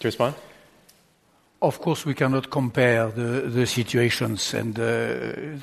[0.00, 0.34] to respond?
[1.62, 4.82] Of course, we cannot compare the, the situations, and uh,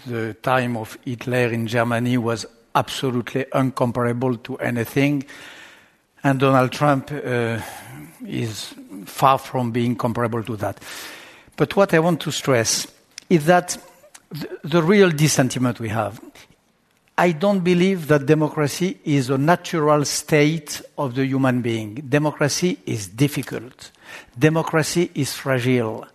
[0.06, 5.26] the time of Hitler in Germany was absolutely uncomparable to anything.
[6.28, 7.62] And Donald Trump uh,
[8.26, 8.74] is
[9.06, 10.78] far from being comparable to that.
[11.56, 12.86] But what I want to stress
[13.30, 13.78] is that
[14.30, 16.20] the, the real dissentiment we have
[17.18, 21.96] I don't believe that democracy is a natural state of the human being.
[21.96, 23.90] Democracy is difficult.
[24.38, 26.06] Democracy is fragile.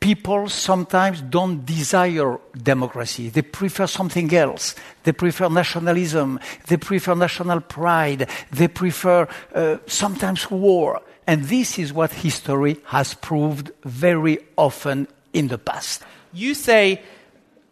[0.00, 3.28] People sometimes don't desire democracy.
[3.30, 4.74] They prefer something else.
[5.02, 6.38] They prefer nationalism.
[6.66, 8.28] They prefer national pride.
[8.52, 11.00] They prefer uh, sometimes war.
[11.26, 16.02] And this is what history has proved very often in the past.
[16.32, 17.02] You say,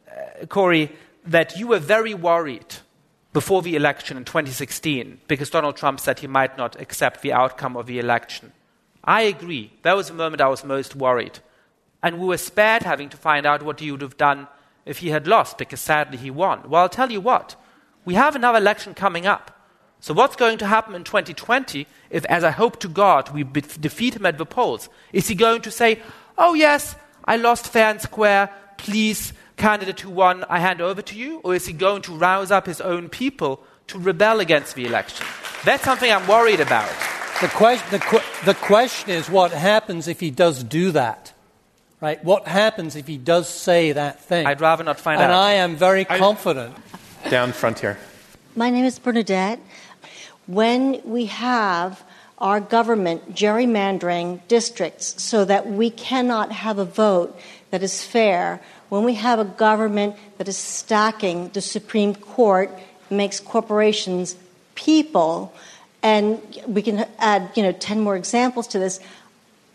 [0.08, 0.90] uh, Kori,
[1.26, 2.74] that you were very worried
[3.32, 7.76] before the election in 2016 because Donald Trump said he might not accept the outcome
[7.76, 8.52] of the election.
[9.02, 9.72] I agree.
[9.82, 11.38] That was the moment I was most worried.
[12.04, 14.46] And we were spared having to find out what he would have done
[14.84, 16.68] if he had lost, because sadly he won.
[16.68, 17.56] Well, I'll tell you what.
[18.04, 19.50] We have another election coming up.
[20.00, 23.62] So, what's going to happen in 2020 if, as I hope to God, we be-
[23.62, 24.90] defeat him at the polls?
[25.14, 26.02] Is he going to say,
[26.36, 31.16] oh, yes, I lost fair and square, please candidate who won, I hand over to
[31.16, 31.40] you?
[31.42, 35.24] Or is he going to rouse up his own people to rebel against the election?
[35.64, 36.92] That's something I'm worried about.
[37.40, 41.33] The, que- the, the question is what happens if he does do that?
[42.04, 42.22] Right?
[42.22, 44.46] What happens if he does say that thing?
[44.46, 45.36] I'd rather not find and out.
[45.36, 46.76] And I am very confident.
[47.30, 47.96] Down front here.
[48.54, 49.58] My name is Bernadette.
[50.46, 52.04] When we have
[52.36, 57.40] our government gerrymandering districts so that we cannot have a vote
[57.70, 62.70] that is fair, when we have a government that is stacking the Supreme Court,
[63.08, 64.36] makes corporations
[64.74, 65.54] people,
[66.02, 69.00] and we can add, you know, 10 more examples to this,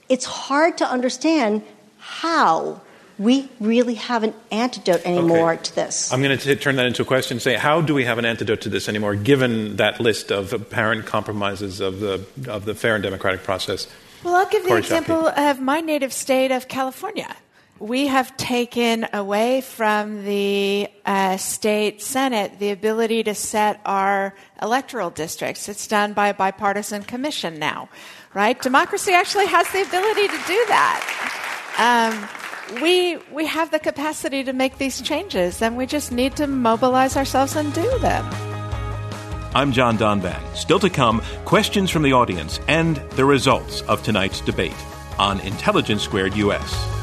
[0.09, 1.63] it's hard to understand
[2.09, 2.81] how
[3.17, 5.63] we really have an antidote anymore Okay.
[5.63, 6.11] to this.
[6.13, 8.25] I'm going to turn that into a question and say, how do we have an
[8.25, 12.95] antidote to this anymore, given that list of apparent compromises of the, of the fair
[12.95, 13.87] and democratic process?
[14.23, 17.35] Well, I'll give the Cory example of my native state of California.
[17.79, 25.09] We have taken away from the uh, state senate the ability to set our electoral
[25.09, 25.69] districts.
[25.69, 27.87] It's done by a bipartisan commission now,
[28.33, 28.61] right?
[28.61, 31.38] Democracy actually has the ability to do that.
[31.79, 32.27] Um,
[32.81, 37.15] we we have the capacity to make these changes, and we just need to mobilize
[37.15, 38.25] ourselves and do them.
[39.55, 40.41] I'm John Donvan.
[40.55, 44.75] Still to come, questions from the audience and the results of tonight's debate
[45.17, 46.98] on Intelligence Squared US.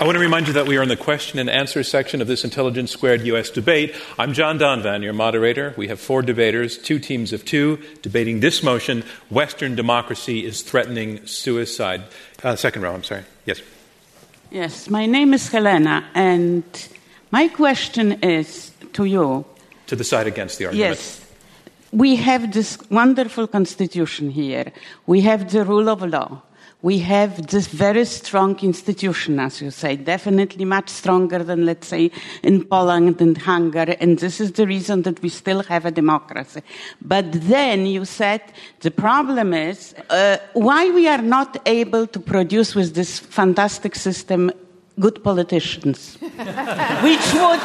[0.00, 2.26] I want to remind you that we are in the question and answer section of
[2.26, 3.50] this Intelligence Squared U.S.
[3.50, 3.94] debate.
[4.18, 5.74] I'm John Donvan, your moderator.
[5.76, 11.26] We have four debaters, two teams of two, debating this motion Western democracy is threatening
[11.26, 12.04] suicide.
[12.42, 13.24] Uh, second row, I'm sorry.
[13.44, 13.60] Yes.
[14.50, 16.64] Yes, my name is Helena, and
[17.30, 19.44] my question is to you.
[19.88, 20.96] To the side against the argument.
[20.96, 21.30] Yes,
[21.92, 24.72] we have this wonderful constitution here.
[25.06, 26.40] We have the rule of law.
[26.82, 32.10] We have this very strong institution, as you say, definitely much stronger than, let's say,
[32.42, 36.62] in Poland and Hungary, and this is the reason that we still have a democracy.
[37.02, 38.40] But then you said
[38.80, 44.50] the problem is uh, why we are not able to produce with this fantastic system
[44.98, 47.62] good politicians, which would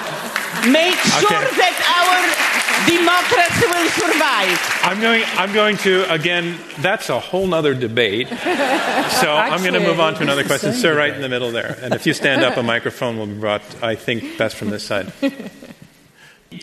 [0.71, 1.55] make sure Okay.
[1.61, 2.54] that our
[2.85, 4.79] democracy will survive.
[4.83, 8.27] I'm going, I'm going to, again, that's a whole other debate.
[8.29, 10.69] So I'm going to move on to another question.
[10.69, 11.77] it's Sir, same right in the middle there.
[11.81, 14.83] And if you stand up, a microphone will be brought, I think, best from this
[14.83, 15.11] side.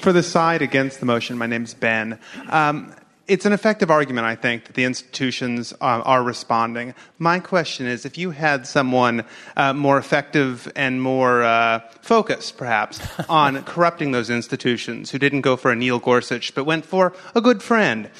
[0.00, 2.18] For the side against the motion, my name's Ben.
[2.48, 2.94] Um,
[3.28, 6.94] it's an effective argument, I think, that the institutions uh, are responding.
[7.18, 9.24] My question is if you had someone
[9.56, 15.56] uh, more effective and more uh, focused, perhaps, on corrupting those institutions, who didn't go
[15.56, 18.10] for a Neil Gorsuch, but went for a good friend,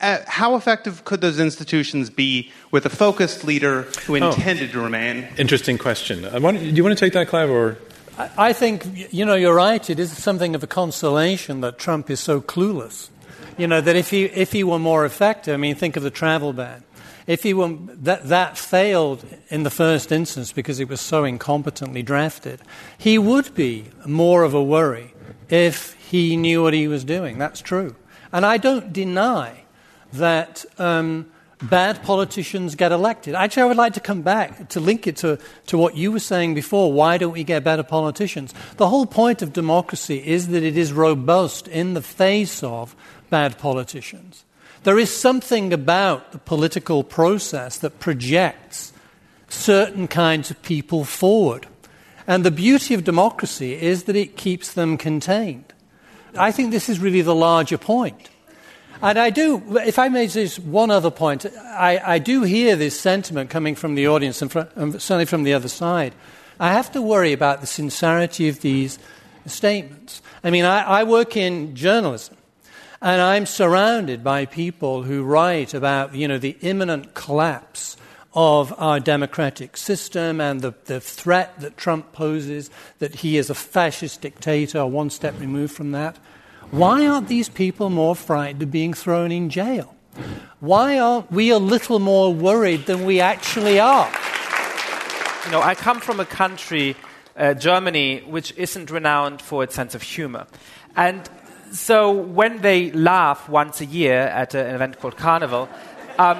[0.00, 4.30] uh, how effective could those institutions be with a focused leader who Oh.
[4.30, 5.28] intended to remain?
[5.38, 6.24] Interesting question.
[6.24, 7.78] I want, do you want to take that, Clive, or?
[8.18, 9.88] I I think, you know, you're right.
[9.88, 13.08] It is something of a consolation that Trump is so clueless.
[13.58, 16.10] You know, that if he, if he were more effective, I mean, think of the
[16.10, 16.84] travel ban.
[17.26, 22.04] if he were, that, that failed in the first instance because it was so incompetently
[22.04, 22.60] drafted,
[22.98, 25.14] he would be more of a worry
[25.48, 27.38] if he knew what he was doing.
[27.38, 27.94] That's true.
[28.32, 29.64] And I don't deny
[30.14, 31.30] that um,
[31.62, 33.34] bad politicians get elected.
[33.34, 36.18] Actually, I would like to come back to link it to, to what you were
[36.18, 36.92] saying before.
[36.92, 38.52] Why don't we get better politicians?
[38.78, 42.96] The whole point of democracy is that it is robust in the face of
[43.32, 44.44] bad politicians.
[44.82, 48.92] There is something about the political process that projects
[49.48, 51.66] certain kinds of people forward.
[52.26, 55.72] And the beauty of democracy is that it keeps them contained.
[56.36, 58.28] I think this is really the larger point.
[59.00, 63.00] And I do, if I may just one other point, I, I do hear this
[63.00, 66.14] sentiment coming from the audience and, from, and certainly from the other side.
[66.60, 68.98] I have to worry about the sincerity of these
[69.46, 70.20] statements.
[70.44, 72.36] I mean, I, I work in journalism.
[73.02, 77.96] And I'm surrounded by people who write about, you know, the imminent collapse
[78.32, 83.56] of our democratic system and the, the threat that Trump poses, that he is a
[83.56, 86.16] fascist dictator, one step removed from that.
[86.70, 89.96] Why aren't these people more frightened of being thrown in jail?
[90.60, 94.10] Why aren't we a little more worried than we actually are?
[95.44, 96.94] You know, I come from a country,
[97.36, 100.46] uh, Germany, which isn't renowned for its sense of humor.
[100.94, 101.28] And
[101.72, 105.68] so when they laugh once a year at an event called Carnival,
[106.18, 106.38] um,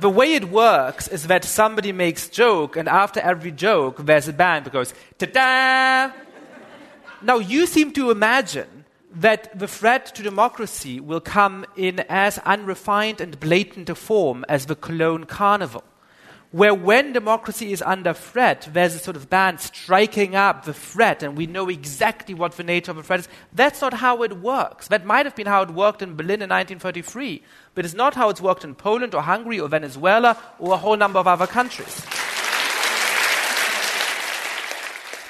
[0.00, 4.32] the way it works is that somebody makes joke, and after every joke, there's a
[4.32, 6.12] band that goes ta-da.
[7.22, 13.20] Now you seem to imagine that the threat to democracy will come in as unrefined
[13.20, 15.84] and blatant a form as the Cologne Carnival
[16.52, 21.22] where when democracy is under threat, there's a sort of band striking up the threat,
[21.22, 23.28] and we know exactly what the nature of the threat is.
[23.52, 24.88] That's not how it works.
[24.88, 27.42] That might have been how it worked in Berlin in 1933,
[27.74, 30.96] but it's not how it's worked in Poland or Hungary or Venezuela or a whole
[30.96, 32.04] number of other countries.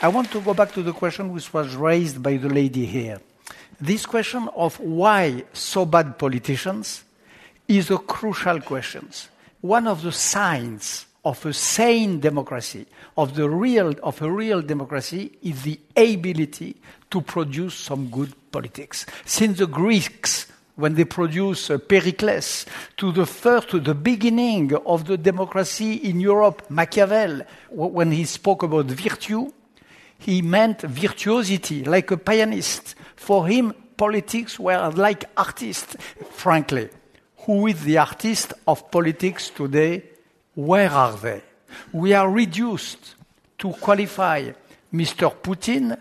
[0.03, 3.21] I want to go back to the question which was raised by the lady here.
[3.79, 7.05] This question of why so bad politicians
[7.69, 9.11] is a crucial question.
[9.61, 15.33] One of the signs of a sane democracy, of, the real, of a real democracy,
[15.43, 16.77] is the ability
[17.11, 19.05] to produce some good politics.
[19.25, 20.47] Since the Greeks,
[20.77, 22.65] when they produce uh, Pericles,
[22.97, 28.63] to the first, to the beginning of the democracy in Europe, Machiavel, when he spoke
[28.63, 29.53] about virtue,
[30.19, 32.95] he meant virtuosity, like a pianist.
[33.17, 35.97] For him, politics were like artists,
[36.31, 36.89] frankly.
[37.47, 40.10] Who is the artist of politics today?
[40.61, 41.43] Where are they?
[41.91, 43.15] We are reduced
[43.59, 44.53] to qualify
[44.93, 45.35] Mr.
[45.35, 45.99] Putin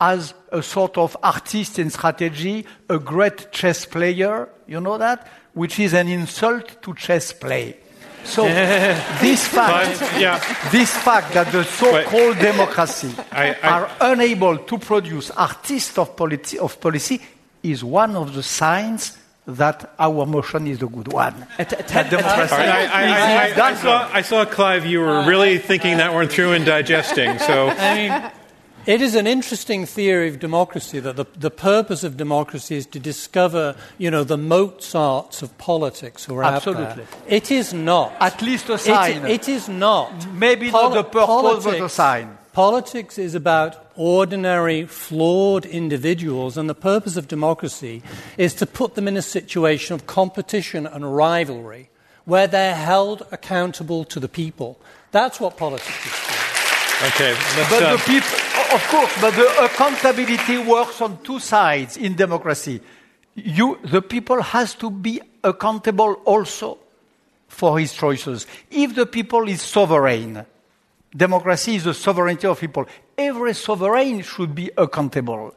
[0.00, 5.28] as a sort of artist in strategy, a great chess player, you know that?
[5.52, 7.76] Which is an insult to chess play.
[8.24, 10.38] So this fact, yeah.
[10.72, 16.58] this fact that the so-called democracy I, I, are unable to produce artists of, politi-
[16.58, 17.20] of policy
[17.62, 19.17] is one of the signs
[19.48, 21.34] that our motion is a good one.
[21.58, 21.64] I,
[23.74, 27.38] saw, I saw, Clive, you were uh, really thinking that one through and digesting.
[27.38, 28.30] So, I mean,
[28.84, 32.98] it is an interesting theory of democracy that the, the purpose of democracy is to
[32.98, 36.84] discover, you know, the Mozarts of politics who are Absolutely.
[36.84, 37.06] out there.
[37.26, 38.14] It is not.
[38.20, 39.24] At least a sign.
[39.24, 40.30] it, it is not.
[40.32, 42.37] Maybe Pol- not the purpose, politics, but a sign.
[42.58, 48.02] Politics is about ordinary, flawed individuals, and the purpose of democracy
[48.36, 51.88] is to put them in a situation of competition and rivalry
[52.24, 54.76] where they're held accountable to the people.
[55.12, 57.06] That's what politics is for.
[57.06, 57.36] Okay,
[57.70, 62.80] but uh, the people, of course, but the accountability works on two sides in democracy.
[63.36, 66.78] You, the people has to be accountable also
[67.46, 68.48] for his choices.
[68.68, 70.44] If the people is sovereign,
[71.18, 72.86] Democracy is the sovereignty of people.
[73.16, 75.52] Every sovereign should be accountable.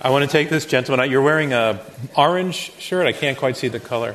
[0.00, 1.10] I want to take this gentleman out.
[1.10, 1.84] You're wearing a
[2.16, 3.08] orange shirt.
[3.08, 4.14] I can't quite see the color.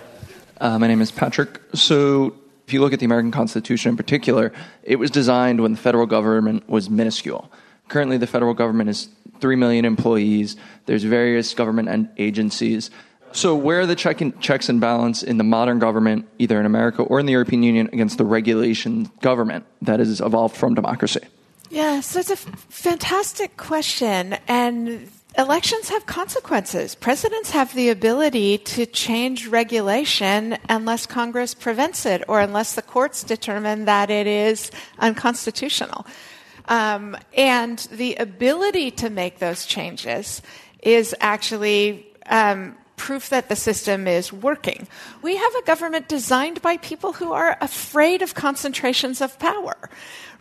[0.61, 1.59] Uh, my name is Patrick.
[1.73, 2.33] So,
[2.65, 6.05] if you look at the American Constitution in particular, it was designed when the federal
[6.05, 7.51] government was minuscule.
[7.89, 9.09] Currently, the federal government is
[9.41, 10.55] 3 million employees.
[10.85, 12.89] There's various government agencies.
[13.31, 16.65] So, where are the check and, checks and balance in the modern government, either in
[16.65, 21.19] America or in the European Union, against the regulation government that has evolved from democracy?
[21.69, 24.37] Yeah, so it's a f- fantastic question.
[24.47, 26.95] And elections have consequences.
[26.95, 33.23] Presidents have the ability to change regulation unless Congress prevents it or unless the courts
[33.23, 36.05] determine that it is unconstitutional.
[36.67, 40.41] Um, and the ability to make those changes
[40.81, 44.87] is actually um, proof that the system is working.
[45.21, 49.75] We have a government designed by people who are afraid of concentrations of power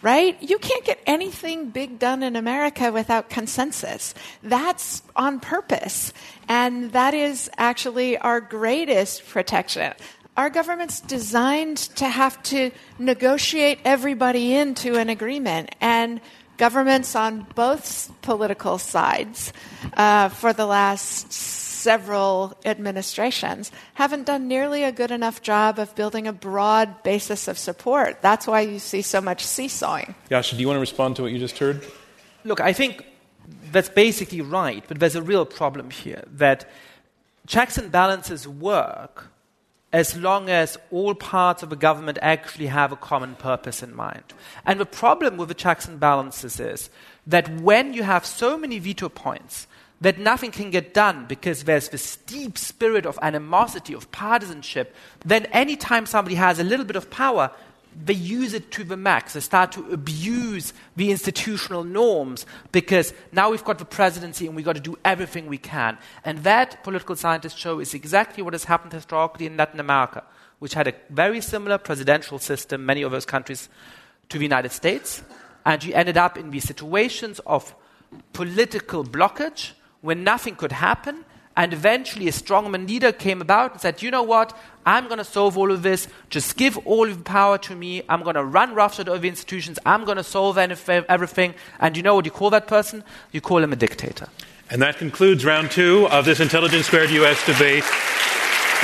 [0.04, 0.36] right?
[0.42, 4.14] You can't get anything big done in America without consensus.
[4.42, 6.12] That's on purpose.
[6.46, 9.94] And that is actually our greatest protection.
[10.36, 15.74] Our government's designed to have to negotiate everybody into an agreement.
[15.80, 16.20] And
[16.58, 19.54] governments on both political sides
[19.96, 21.32] uh, for the last
[21.84, 27.58] several administrations haven't done nearly a good enough job of building a broad basis of
[27.58, 28.22] support.
[28.22, 30.14] That's why you see so much seesawing.
[30.30, 31.84] Yascha, do you want to respond to what you just heard?
[32.44, 33.04] Look, I think
[33.70, 36.70] that's basically right, but there's a real problem here that
[37.46, 39.30] checks and balances work
[39.92, 44.24] as long as all parts of a government actually have a common purpose in mind.
[44.64, 46.88] And the problem with the checks and balances is
[47.26, 49.66] that when you have so many veto points,
[50.04, 54.94] that nothing can get done because there's this deep spirit of animosity, of partisanship,
[55.24, 57.50] then anytime somebody has a little bit of power,
[58.04, 59.32] they use it to the max.
[59.32, 64.66] They start to abuse the institutional norms because now we've got the presidency and we've
[64.66, 65.96] got to do everything we can.
[66.22, 70.22] And that, political scientists show, is exactly what has happened historically in Latin America,
[70.58, 73.70] which had a very similar presidential system, many of those countries,
[74.28, 75.22] to the United States.
[75.64, 77.74] And you ended up in these situations of
[78.34, 79.72] political blockage
[80.04, 81.24] when nothing could happen.
[81.56, 84.56] And eventually, a strongman leader came about and said, You know what?
[84.84, 86.08] I'm going to solve all of this.
[86.28, 88.02] Just give all of the power to me.
[88.08, 89.78] I'm going to run roughshod over institutions.
[89.86, 91.54] I'm going to solve everything.
[91.80, 93.02] And you know what you call that person?
[93.32, 94.28] You call him a dictator.
[94.68, 97.84] And that concludes round two of this Intelligence Squared US debate,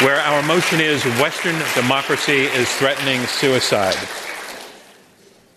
[0.07, 3.99] where our motion is Western democracy is threatening suicide.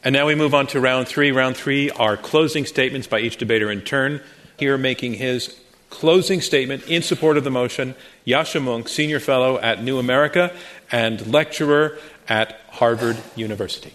[0.03, 1.31] And now we move on to round three.
[1.31, 4.21] Round three are closing statements by each debater in turn
[4.63, 5.59] here making his
[5.89, 7.95] closing statement in support of the motion,
[8.25, 10.55] Yascha Mounk, Senior Fellow at New America
[10.89, 11.97] and lecturer
[12.29, 13.91] at Harvard University.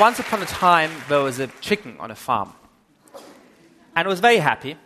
[0.00, 2.52] Once upon a time, there was a chicken on a farm.
[3.94, 4.76] And it was very happy.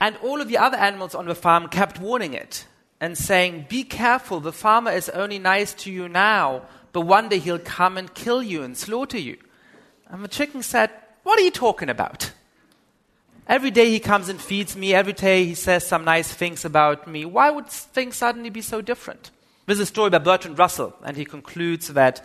[0.00, 2.66] And all of the other animals on the farm kept warning it
[3.00, 6.62] and saying, Be careful, the farmer is only nice to you now,
[6.92, 9.36] but one day he'll come and kill you and slaughter you.
[10.08, 10.90] And the chicken said,
[11.22, 12.32] what are you talking about?
[13.48, 14.92] Every day he comes and feeds me.
[14.92, 17.24] Every day he says some nice things about me.
[17.24, 19.30] Why would things suddenly be so different?
[19.64, 22.24] There's a story by Bertrand Russell, and he concludes that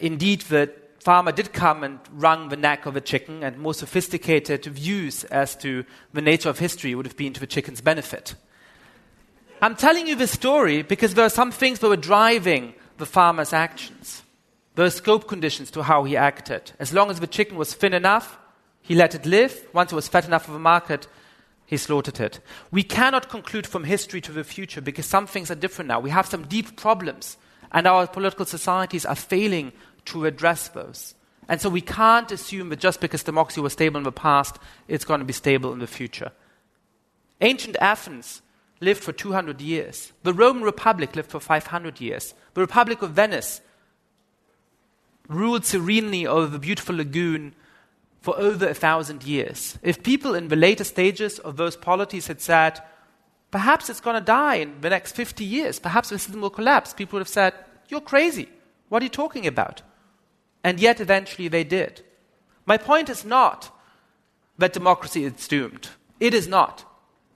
[0.00, 4.64] indeed the farmer did come and wrung the neck of a chicken, and more sophisticated
[4.64, 8.34] views as to the nature of history would have been to the chicken's benefit.
[9.62, 13.52] I'm telling you this story because there are some things that were driving the farmer's
[13.52, 14.23] actions.
[14.76, 16.72] Are scope conditions to how he acted.
[16.78, 18.38] As long as the chicken was thin enough,
[18.82, 19.66] he let it live.
[19.72, 21.06] Once it was fat enough for the market,
[21.64, 22.40] he slaughtered it.
[22.70, 26.00] We cannot conclude from history to the future because some things are different now.
[26.00, 27.36] We have some deep problems,
[27.72, 29.72] and our political societies are failing
[30.06, 31.14] to address those.
[31.48, 34.58] And so we can't assume that just because democracy was stable in the past,
[34.88, 36.32] it's going to be stable in the future.
[37.40, 38.42] Ancient Athens
[38.80, 40.12] lived for 200 years.
[40.22, 42.34] The Roman Republic lived for 500 years.
[42.54, 43.60] The Republic of Venice
[45.28, 47.54] ruled serenely over the beautiful lagoon
[48.20, 49.78] for over a thousand years.
[49.82, 52.80] If people in the later stages of those polities had said,
[53.50, 56.94] perhaps it's going to die in the next 50 years, perhaps the system will collapse,
[56.94, 57.54] people would have said,
[57.88, 58.48] You're crazy.
[58.88, 59.82] What are you talking about?
[60.62, 62.02] And yet eventually they did.
[62.66, 63.70] My point is not
[64.56, 65.90] that democracy is doomed.
[66.20, 66.84] It is not.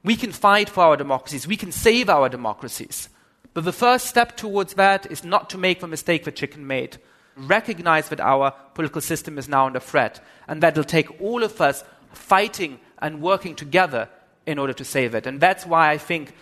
[0.02, 3.08] We can fight for our democracies, we can save our democracies.
[3.52, 6.98] But the first step towards that is not to make the mistake that Chicken made
[7.38, 11.60] recognize that our political system is now under threat, and that it'll take all of
[11.60, 14.08] us fighting and working together
[14.46, 15.26] in order to save it.
[15.26, 16.34] And that's why I think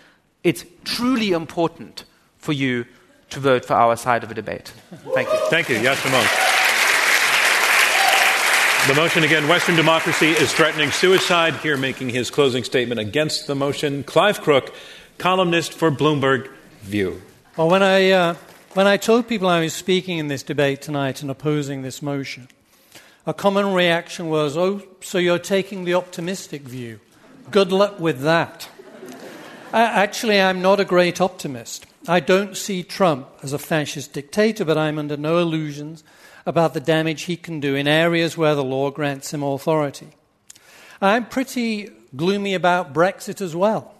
[0.43, 2.05] it's truly important
[2.37, 2.85] for you
[3.29, 4.73] to vote for our side of the debate.
[5.13, 5.39] Thank you.
[5.49, 5.75] Thank you.
[5.75, 6.53] Yascha Mounk.
[8.87, 11.55] The motion again Western democracy is threatening suicide.
[11.57, 14.73] Here making his closing statement against the motion, Clive Crook,
[15.17, 16.49] columnist for Bloomberg
[16.83, 17.21] View.
[17.57, 18.35] Well, when I uh,
[18.77, 22.47] when I told people I was speaking in this debate tonight and opposing this motion,
[23.25, 26.99] a common reaction was, Oh, so you're taking the optimistic view.
[27.49, 28.69] Good luck with that.
[29.73, 31.87] Actually, I'm not a great optimist.
[32.07, 36.03] I don't see Trump as a fascist dictator, but I'm under no illusions
[36.45, 40.09] about the damage he can do in areas where the law grants him authority.
[41.01, 43.95] I'm pretty gloomy about Brexit as well.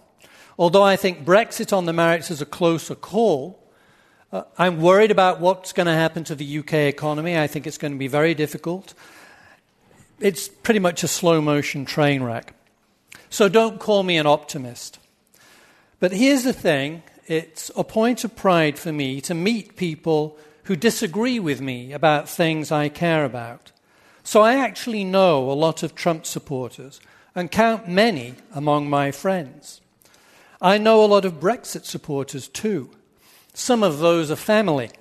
[0.59, 3.63] Although I think Brexit on the merits is a closer call,
[4.31, 7.37] uh, I'm worried about what's going to happen to the UK economy.
[7.37, 8.93] I think it's going to be very difficult.
[10.19, 12.53] It's pretty much a slow motion train wreck.
[13.29, 14.99] So don't call me an optimist.
[15.99, 20.75] But here's the thing it's a point of pride for me to meet people who
[20.75, 23.71] disagree with me about things I care about.
[24.23, 26.99] So I actually know a lot of Trump supporters
[27.33, 29.79] and count many among my friends.
[30.61, 32.89] I know a lot of Brexit supporters too.
[33.57, 34.91] Some of those are family.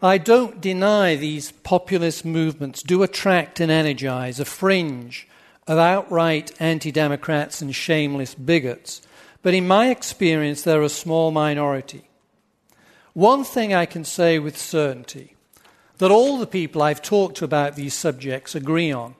[0.00, 5.26] I don't deny these populist movements do attract and energize a fringe
[5.66, 9.02] of outright anti Democrats and shameless bigots,
[9.42, 12.08] but in my experience, they're a small minority.
[13.14, 15.34] One thing I can say with certainty
[15.98, 19.16] that all the people I've talked to about these subjects agree on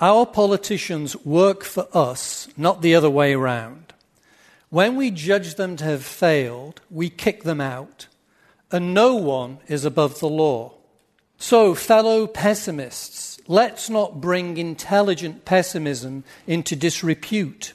[0.00, 3.81] our politicians work for us, not the other way around.
[4.72, 8.06] When we judge them to have failed, we kick them out,
[8.70, 10.72] and no one is above the law.
[11.36, 17.74] So, fellow pessimists, let's not bring intelligent pessimism into disrepute.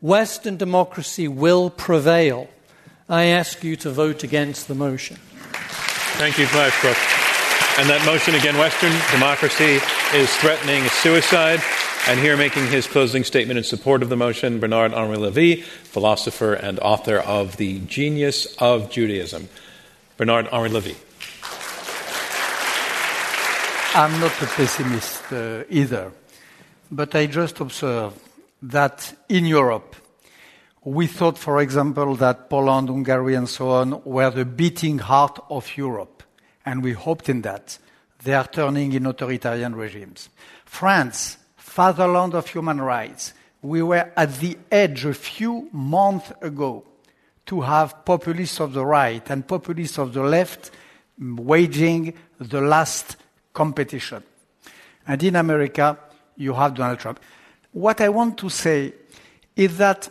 [0.00, 2.48] Western democracy will prevail.
[3.08, 5.16] I ask you to vote against the motion.
[6.18, 6.98] Thank you, Clive Crook.
[7.78, 9.78] And that motion again, Western democracy
[10.12, 11.60] is threatening suicide.
[12.08, 16.54] And here making his closing statement in support of the motion, Bernard Henri Levy, philosopher
[16.54, 19.48] and author of The Genius of Judaism.
[20.16, 20.96] Bernard Henri Levy.
[23.94, 26.12] I'm not a pessimist uh, either,
[26.90, 28.12] but I just observe
[28.62, 29.96] that in Europe,
[30.84, 35.76] we thought, for example, that Poland, Hungary, and so on were the beating heart of
[35.76, 36.22] Europe,
[36.64, 37.78] and we hoped in that.
[38.22, 40.28] They are turning in authoritarian regimes.
[40.64, 41.38] France,
[41.70, 46.84] fatherland of human rights, we were at the edge a few months ago
[47.46, 50.72] to have populists of the right and populists of the left
[51.18, 53.16] waging the last
[53.52, 54.22] competition.
[55.06, 55.96] And in America,
[56.36, 57.20] you have Donald Trump.
[57.70, 58.92] What I want to say
[59.54, 60.08] is that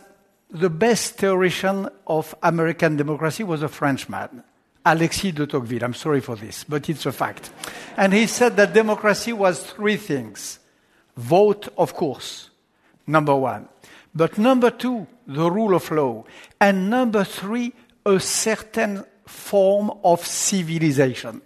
[0.50, 4.42] the best theoretician of American democracy was a Frenchman,
[4.86, 5.84] Alexis de Tocqueville.
[5.84, 7.50] I'm sorry for this, but it's a fact.
[7.98, 10.59] And he said that democracy was three things
[11.20, 12.50] vote, of course,
[13.06, 13.68] number one.
[14.14, 16.24] But number two, the rule of law.
[16.60, 17.72] And number three,
[18.04, 21.42] a certain form of civilization.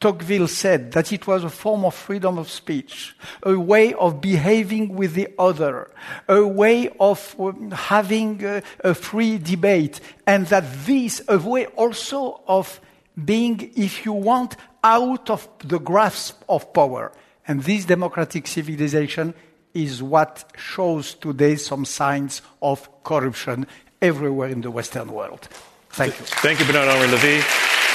[0.00, 4.94] Tocqueville said that it was a form of freedom of speech, a way of behaving
[4.94, 5.90] with the other,
[6.28, 12.40] a way of um, having a, a free debate, and that this, a way also
[12.46, 12.80] of
[13.24, 14.54] being, if you want,
[14.84, 17.10] out of the grasp of power.
[17.48, 19.32] And this democratic civilization
[19.72, 23.66] is what shows today some signs of corruption
[24.02, 25.48] everywhere in the Western world.
[25.90, 26.26] Thank you.
[26.26, 27.42] Thank you, Bernard Henri Levy.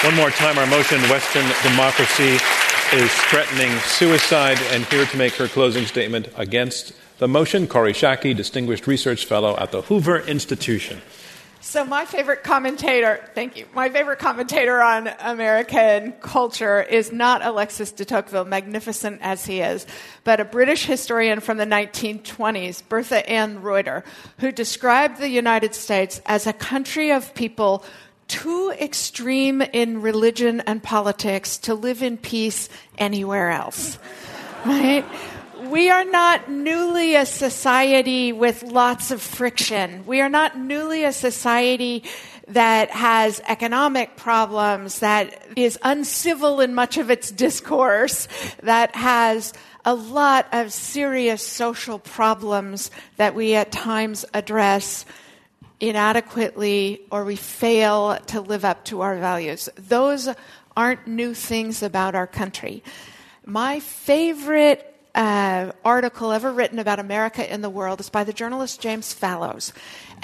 [0.03, 2.37] One more time, our motion Western democracy
[2.93, 4.57] is threatening suicide.
[4.71, 9.55] And here to make her closing statement against the motion, Kori Schake, Distinguished Research Fellow
[9.57, 11.01] at the Hoover Institution.
[11.63, 13.65] So my favorite commentator, thank you.
[13.73, 19.87] My favorite commentator on American culture is not Alexis de Tocqueville, magnificent as he is,
[20.25, 24.03] but a British historian from the 1920s, Bertha Ann Reuter,
[24.39, 27.85] who described the United States as a country of people
[28.27, 33.97] too extreme in religion and politics to live in peace anywhere else.
[34.65, 35.03] Right?
[35.69, 40.05] We are not newly a society with lots of friction.
[40.05, 42.03] We are not newly a society
[42.49, 48.27] that has economic problems, that is uncivil in much of its discourse,
[48.61, 49.53] that has
[49.85, 55.05] a lot of serious social problems that we at times address
[55.79, 59.69] inadequately or we fail to live up to our values.
[59.77, 60.27] Those
[60.75, 62.83] aren't new things about our country.
[63.45, 68.81] My favorite uh, article ever written about America in the world is by the journalist
[68.81, 69.71] James Fallows.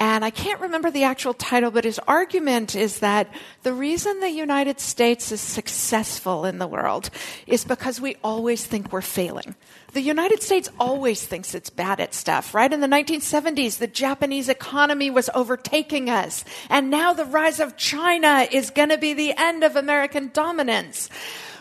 [0.00, 3.28] And I can't remember the actual title, but his argument is that
[3.62, 7.10] the reason the United States is successful in the world
[7.46, 9.54] is because we always think we're failing.
[9.92, 12.72] The United States always thinks it's bad at stuff, right?
[12.72, 16.44] In the 1970s, the Japanese economy was overtaking us.
[16.68, 21.10] And now the rise of China is going to be the end of American dominance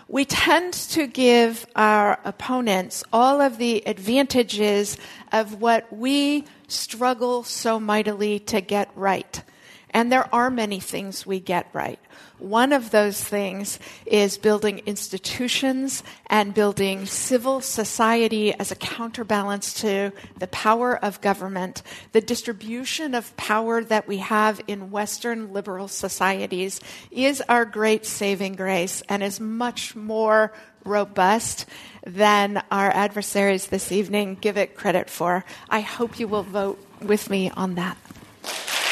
[0.10, 4.97] we tend to give our opponents all of the advantages
[5.32, 9.43] of what we struggle so mightily to get right.
[9.91, 11.99] And there are many things we get right.
[12.37, 20.13] One of those things is building institutions and building civil society as a counterbalance to
[20.37, 21.81] the power of government.
[22.13, 26.79] The distribution of power that we have in Western liberal societies
[27.11, 30.53] is our great saving grace and is much more
[30.85, 31.65] robust
[32.05, 35.43] than our adversaries this evening give it credit for.
[35.69, 37.97] I hope you will vote with me on that.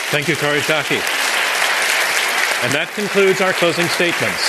[0.09, 0.63] Thank you, Kori And
[2.71, 4.39] that concludes our closing statements.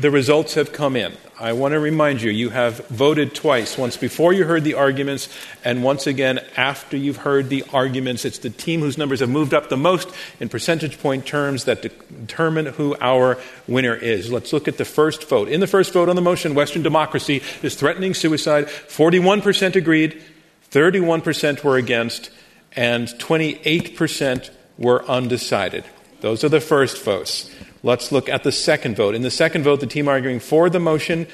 [0.00, 1.12] The results have come in.
[1.40, 5.28] I want to remind you, you have voted twice once before you heard the arguments,
[5.64, 8.24] and once again after you've heard the arguments.
[8.24, 10.08] It's the team whose numbers have moved up the most
[10.38, 14.30] in percentage point terms that determine who our winner is.
[14.30, 15.48] Let's look at the first vote.
[15.48, 20.22] In the first vote on the motion, Western democracy is threatening suicide, 41% agreed,
[20.70, 22.30] 31% were against,
[22.76, 25.84] and 28% were undecided.
[26.20, 27.50] Those are the first votes.
[27.82, 29.14] Let's look at the second vote.
[29.14, 31.26] In the second vote, the team arguing for the motion,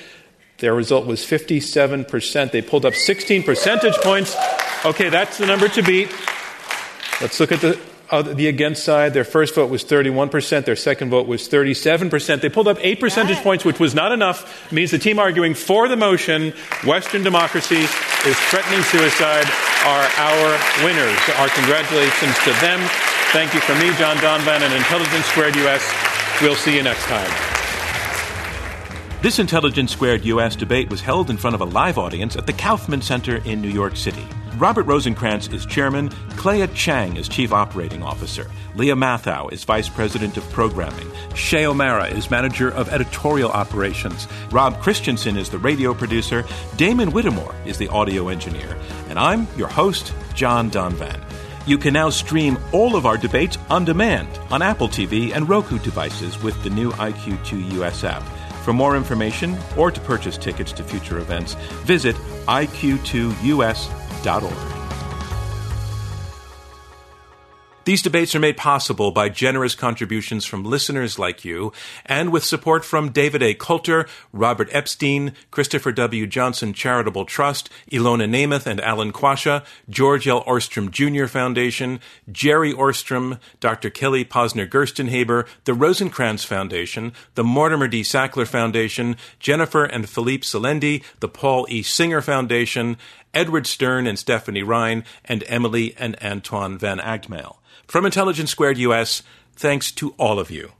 [0.58, 2.52] their result was 57%.
[2.52, 4.36] They pulled up 16 percentage points.
[4.84, 6.10] Okay, that's the number to beat.
[7.20, 7.80] Let's look at the
[8.10, 9.14] the against side.
[9.14, 10.64] Their first vote was 31%.
[10.64, 12.40] Their second vote was 37%.
[12.40, 14.66] They pulled up 8 percentage points, which was not enough.
[14.66, 16.52] It means the team arguing for the motion,
[16.84, 19.46] Western democracy is threatening suicide,
[19.84, 21.18] are our winners.
[21.38, 22.80] Our congratulations to them.
[23.32, 25.92] Thank you from me, John Donvan, and Intelligence Squared US.
[26.40, 27.30] We'll see you next time.
[29.22, 32.52] This Intelligence Squared US debate was held in front of a live audience at the
[32.52, 34.26] Kaufman Center in New York City.
[34.58, 40.36] Robert Rosenkranz is chairman, Clea Chang is chief operating officer, Leah Matthau is vice president
[40.36, 46.44] of programming, Shay O'Mara is manager of editorial operations, Rob Christensen is the radio producer,
[46.76, 48.78] Damon Whittemore is the audio engineer,
[49.08, 51.20] and I'm your host, John Donvan.
[51.66, 55.80] You can now stream all of our debates on demand on Apple TV and Roku
[55.80, 58.22] devices with the new IQ2 US app.
[58.62, 62.14] For more information or to purchase tickets to future events, visit
[64.24, 64.74] iq2us.org.
[67.84, 71.70] These debates are made possible by generous contributions from listeners like you
[72.06, 73.52] and with support from David A.
[73.52, 76.26] Coulter, Robert Epstein, Christopher W.
[76.26, 80.42] Johnson Charitable Trust, Ilona Nemeth and Alan Quasha, George L.
[80.44, 81.26] Ohrstrom Jr.
[81.26, 82.00] Foundation,
[82.32, 83.90] Jerry Ohrstrom, Dr.
[83.90, 88.00] Kelly Posner Gerstenhaber, the Rosenkranz Foundation, the Mortimer D.
[88.00, 91.82] Sackler Foundation, Jennifer and Philippe Salendi, the Paul E.
[91.82, 92.96] Singer Foundation,
[93.34, 97.56] Edward Stern and Stephanie Ryan, and Emily and Antoine Van Agtmael.
[97.86, 99.22] From Intelligence Squared US,
[99.54, 100.72] thanks to all of you.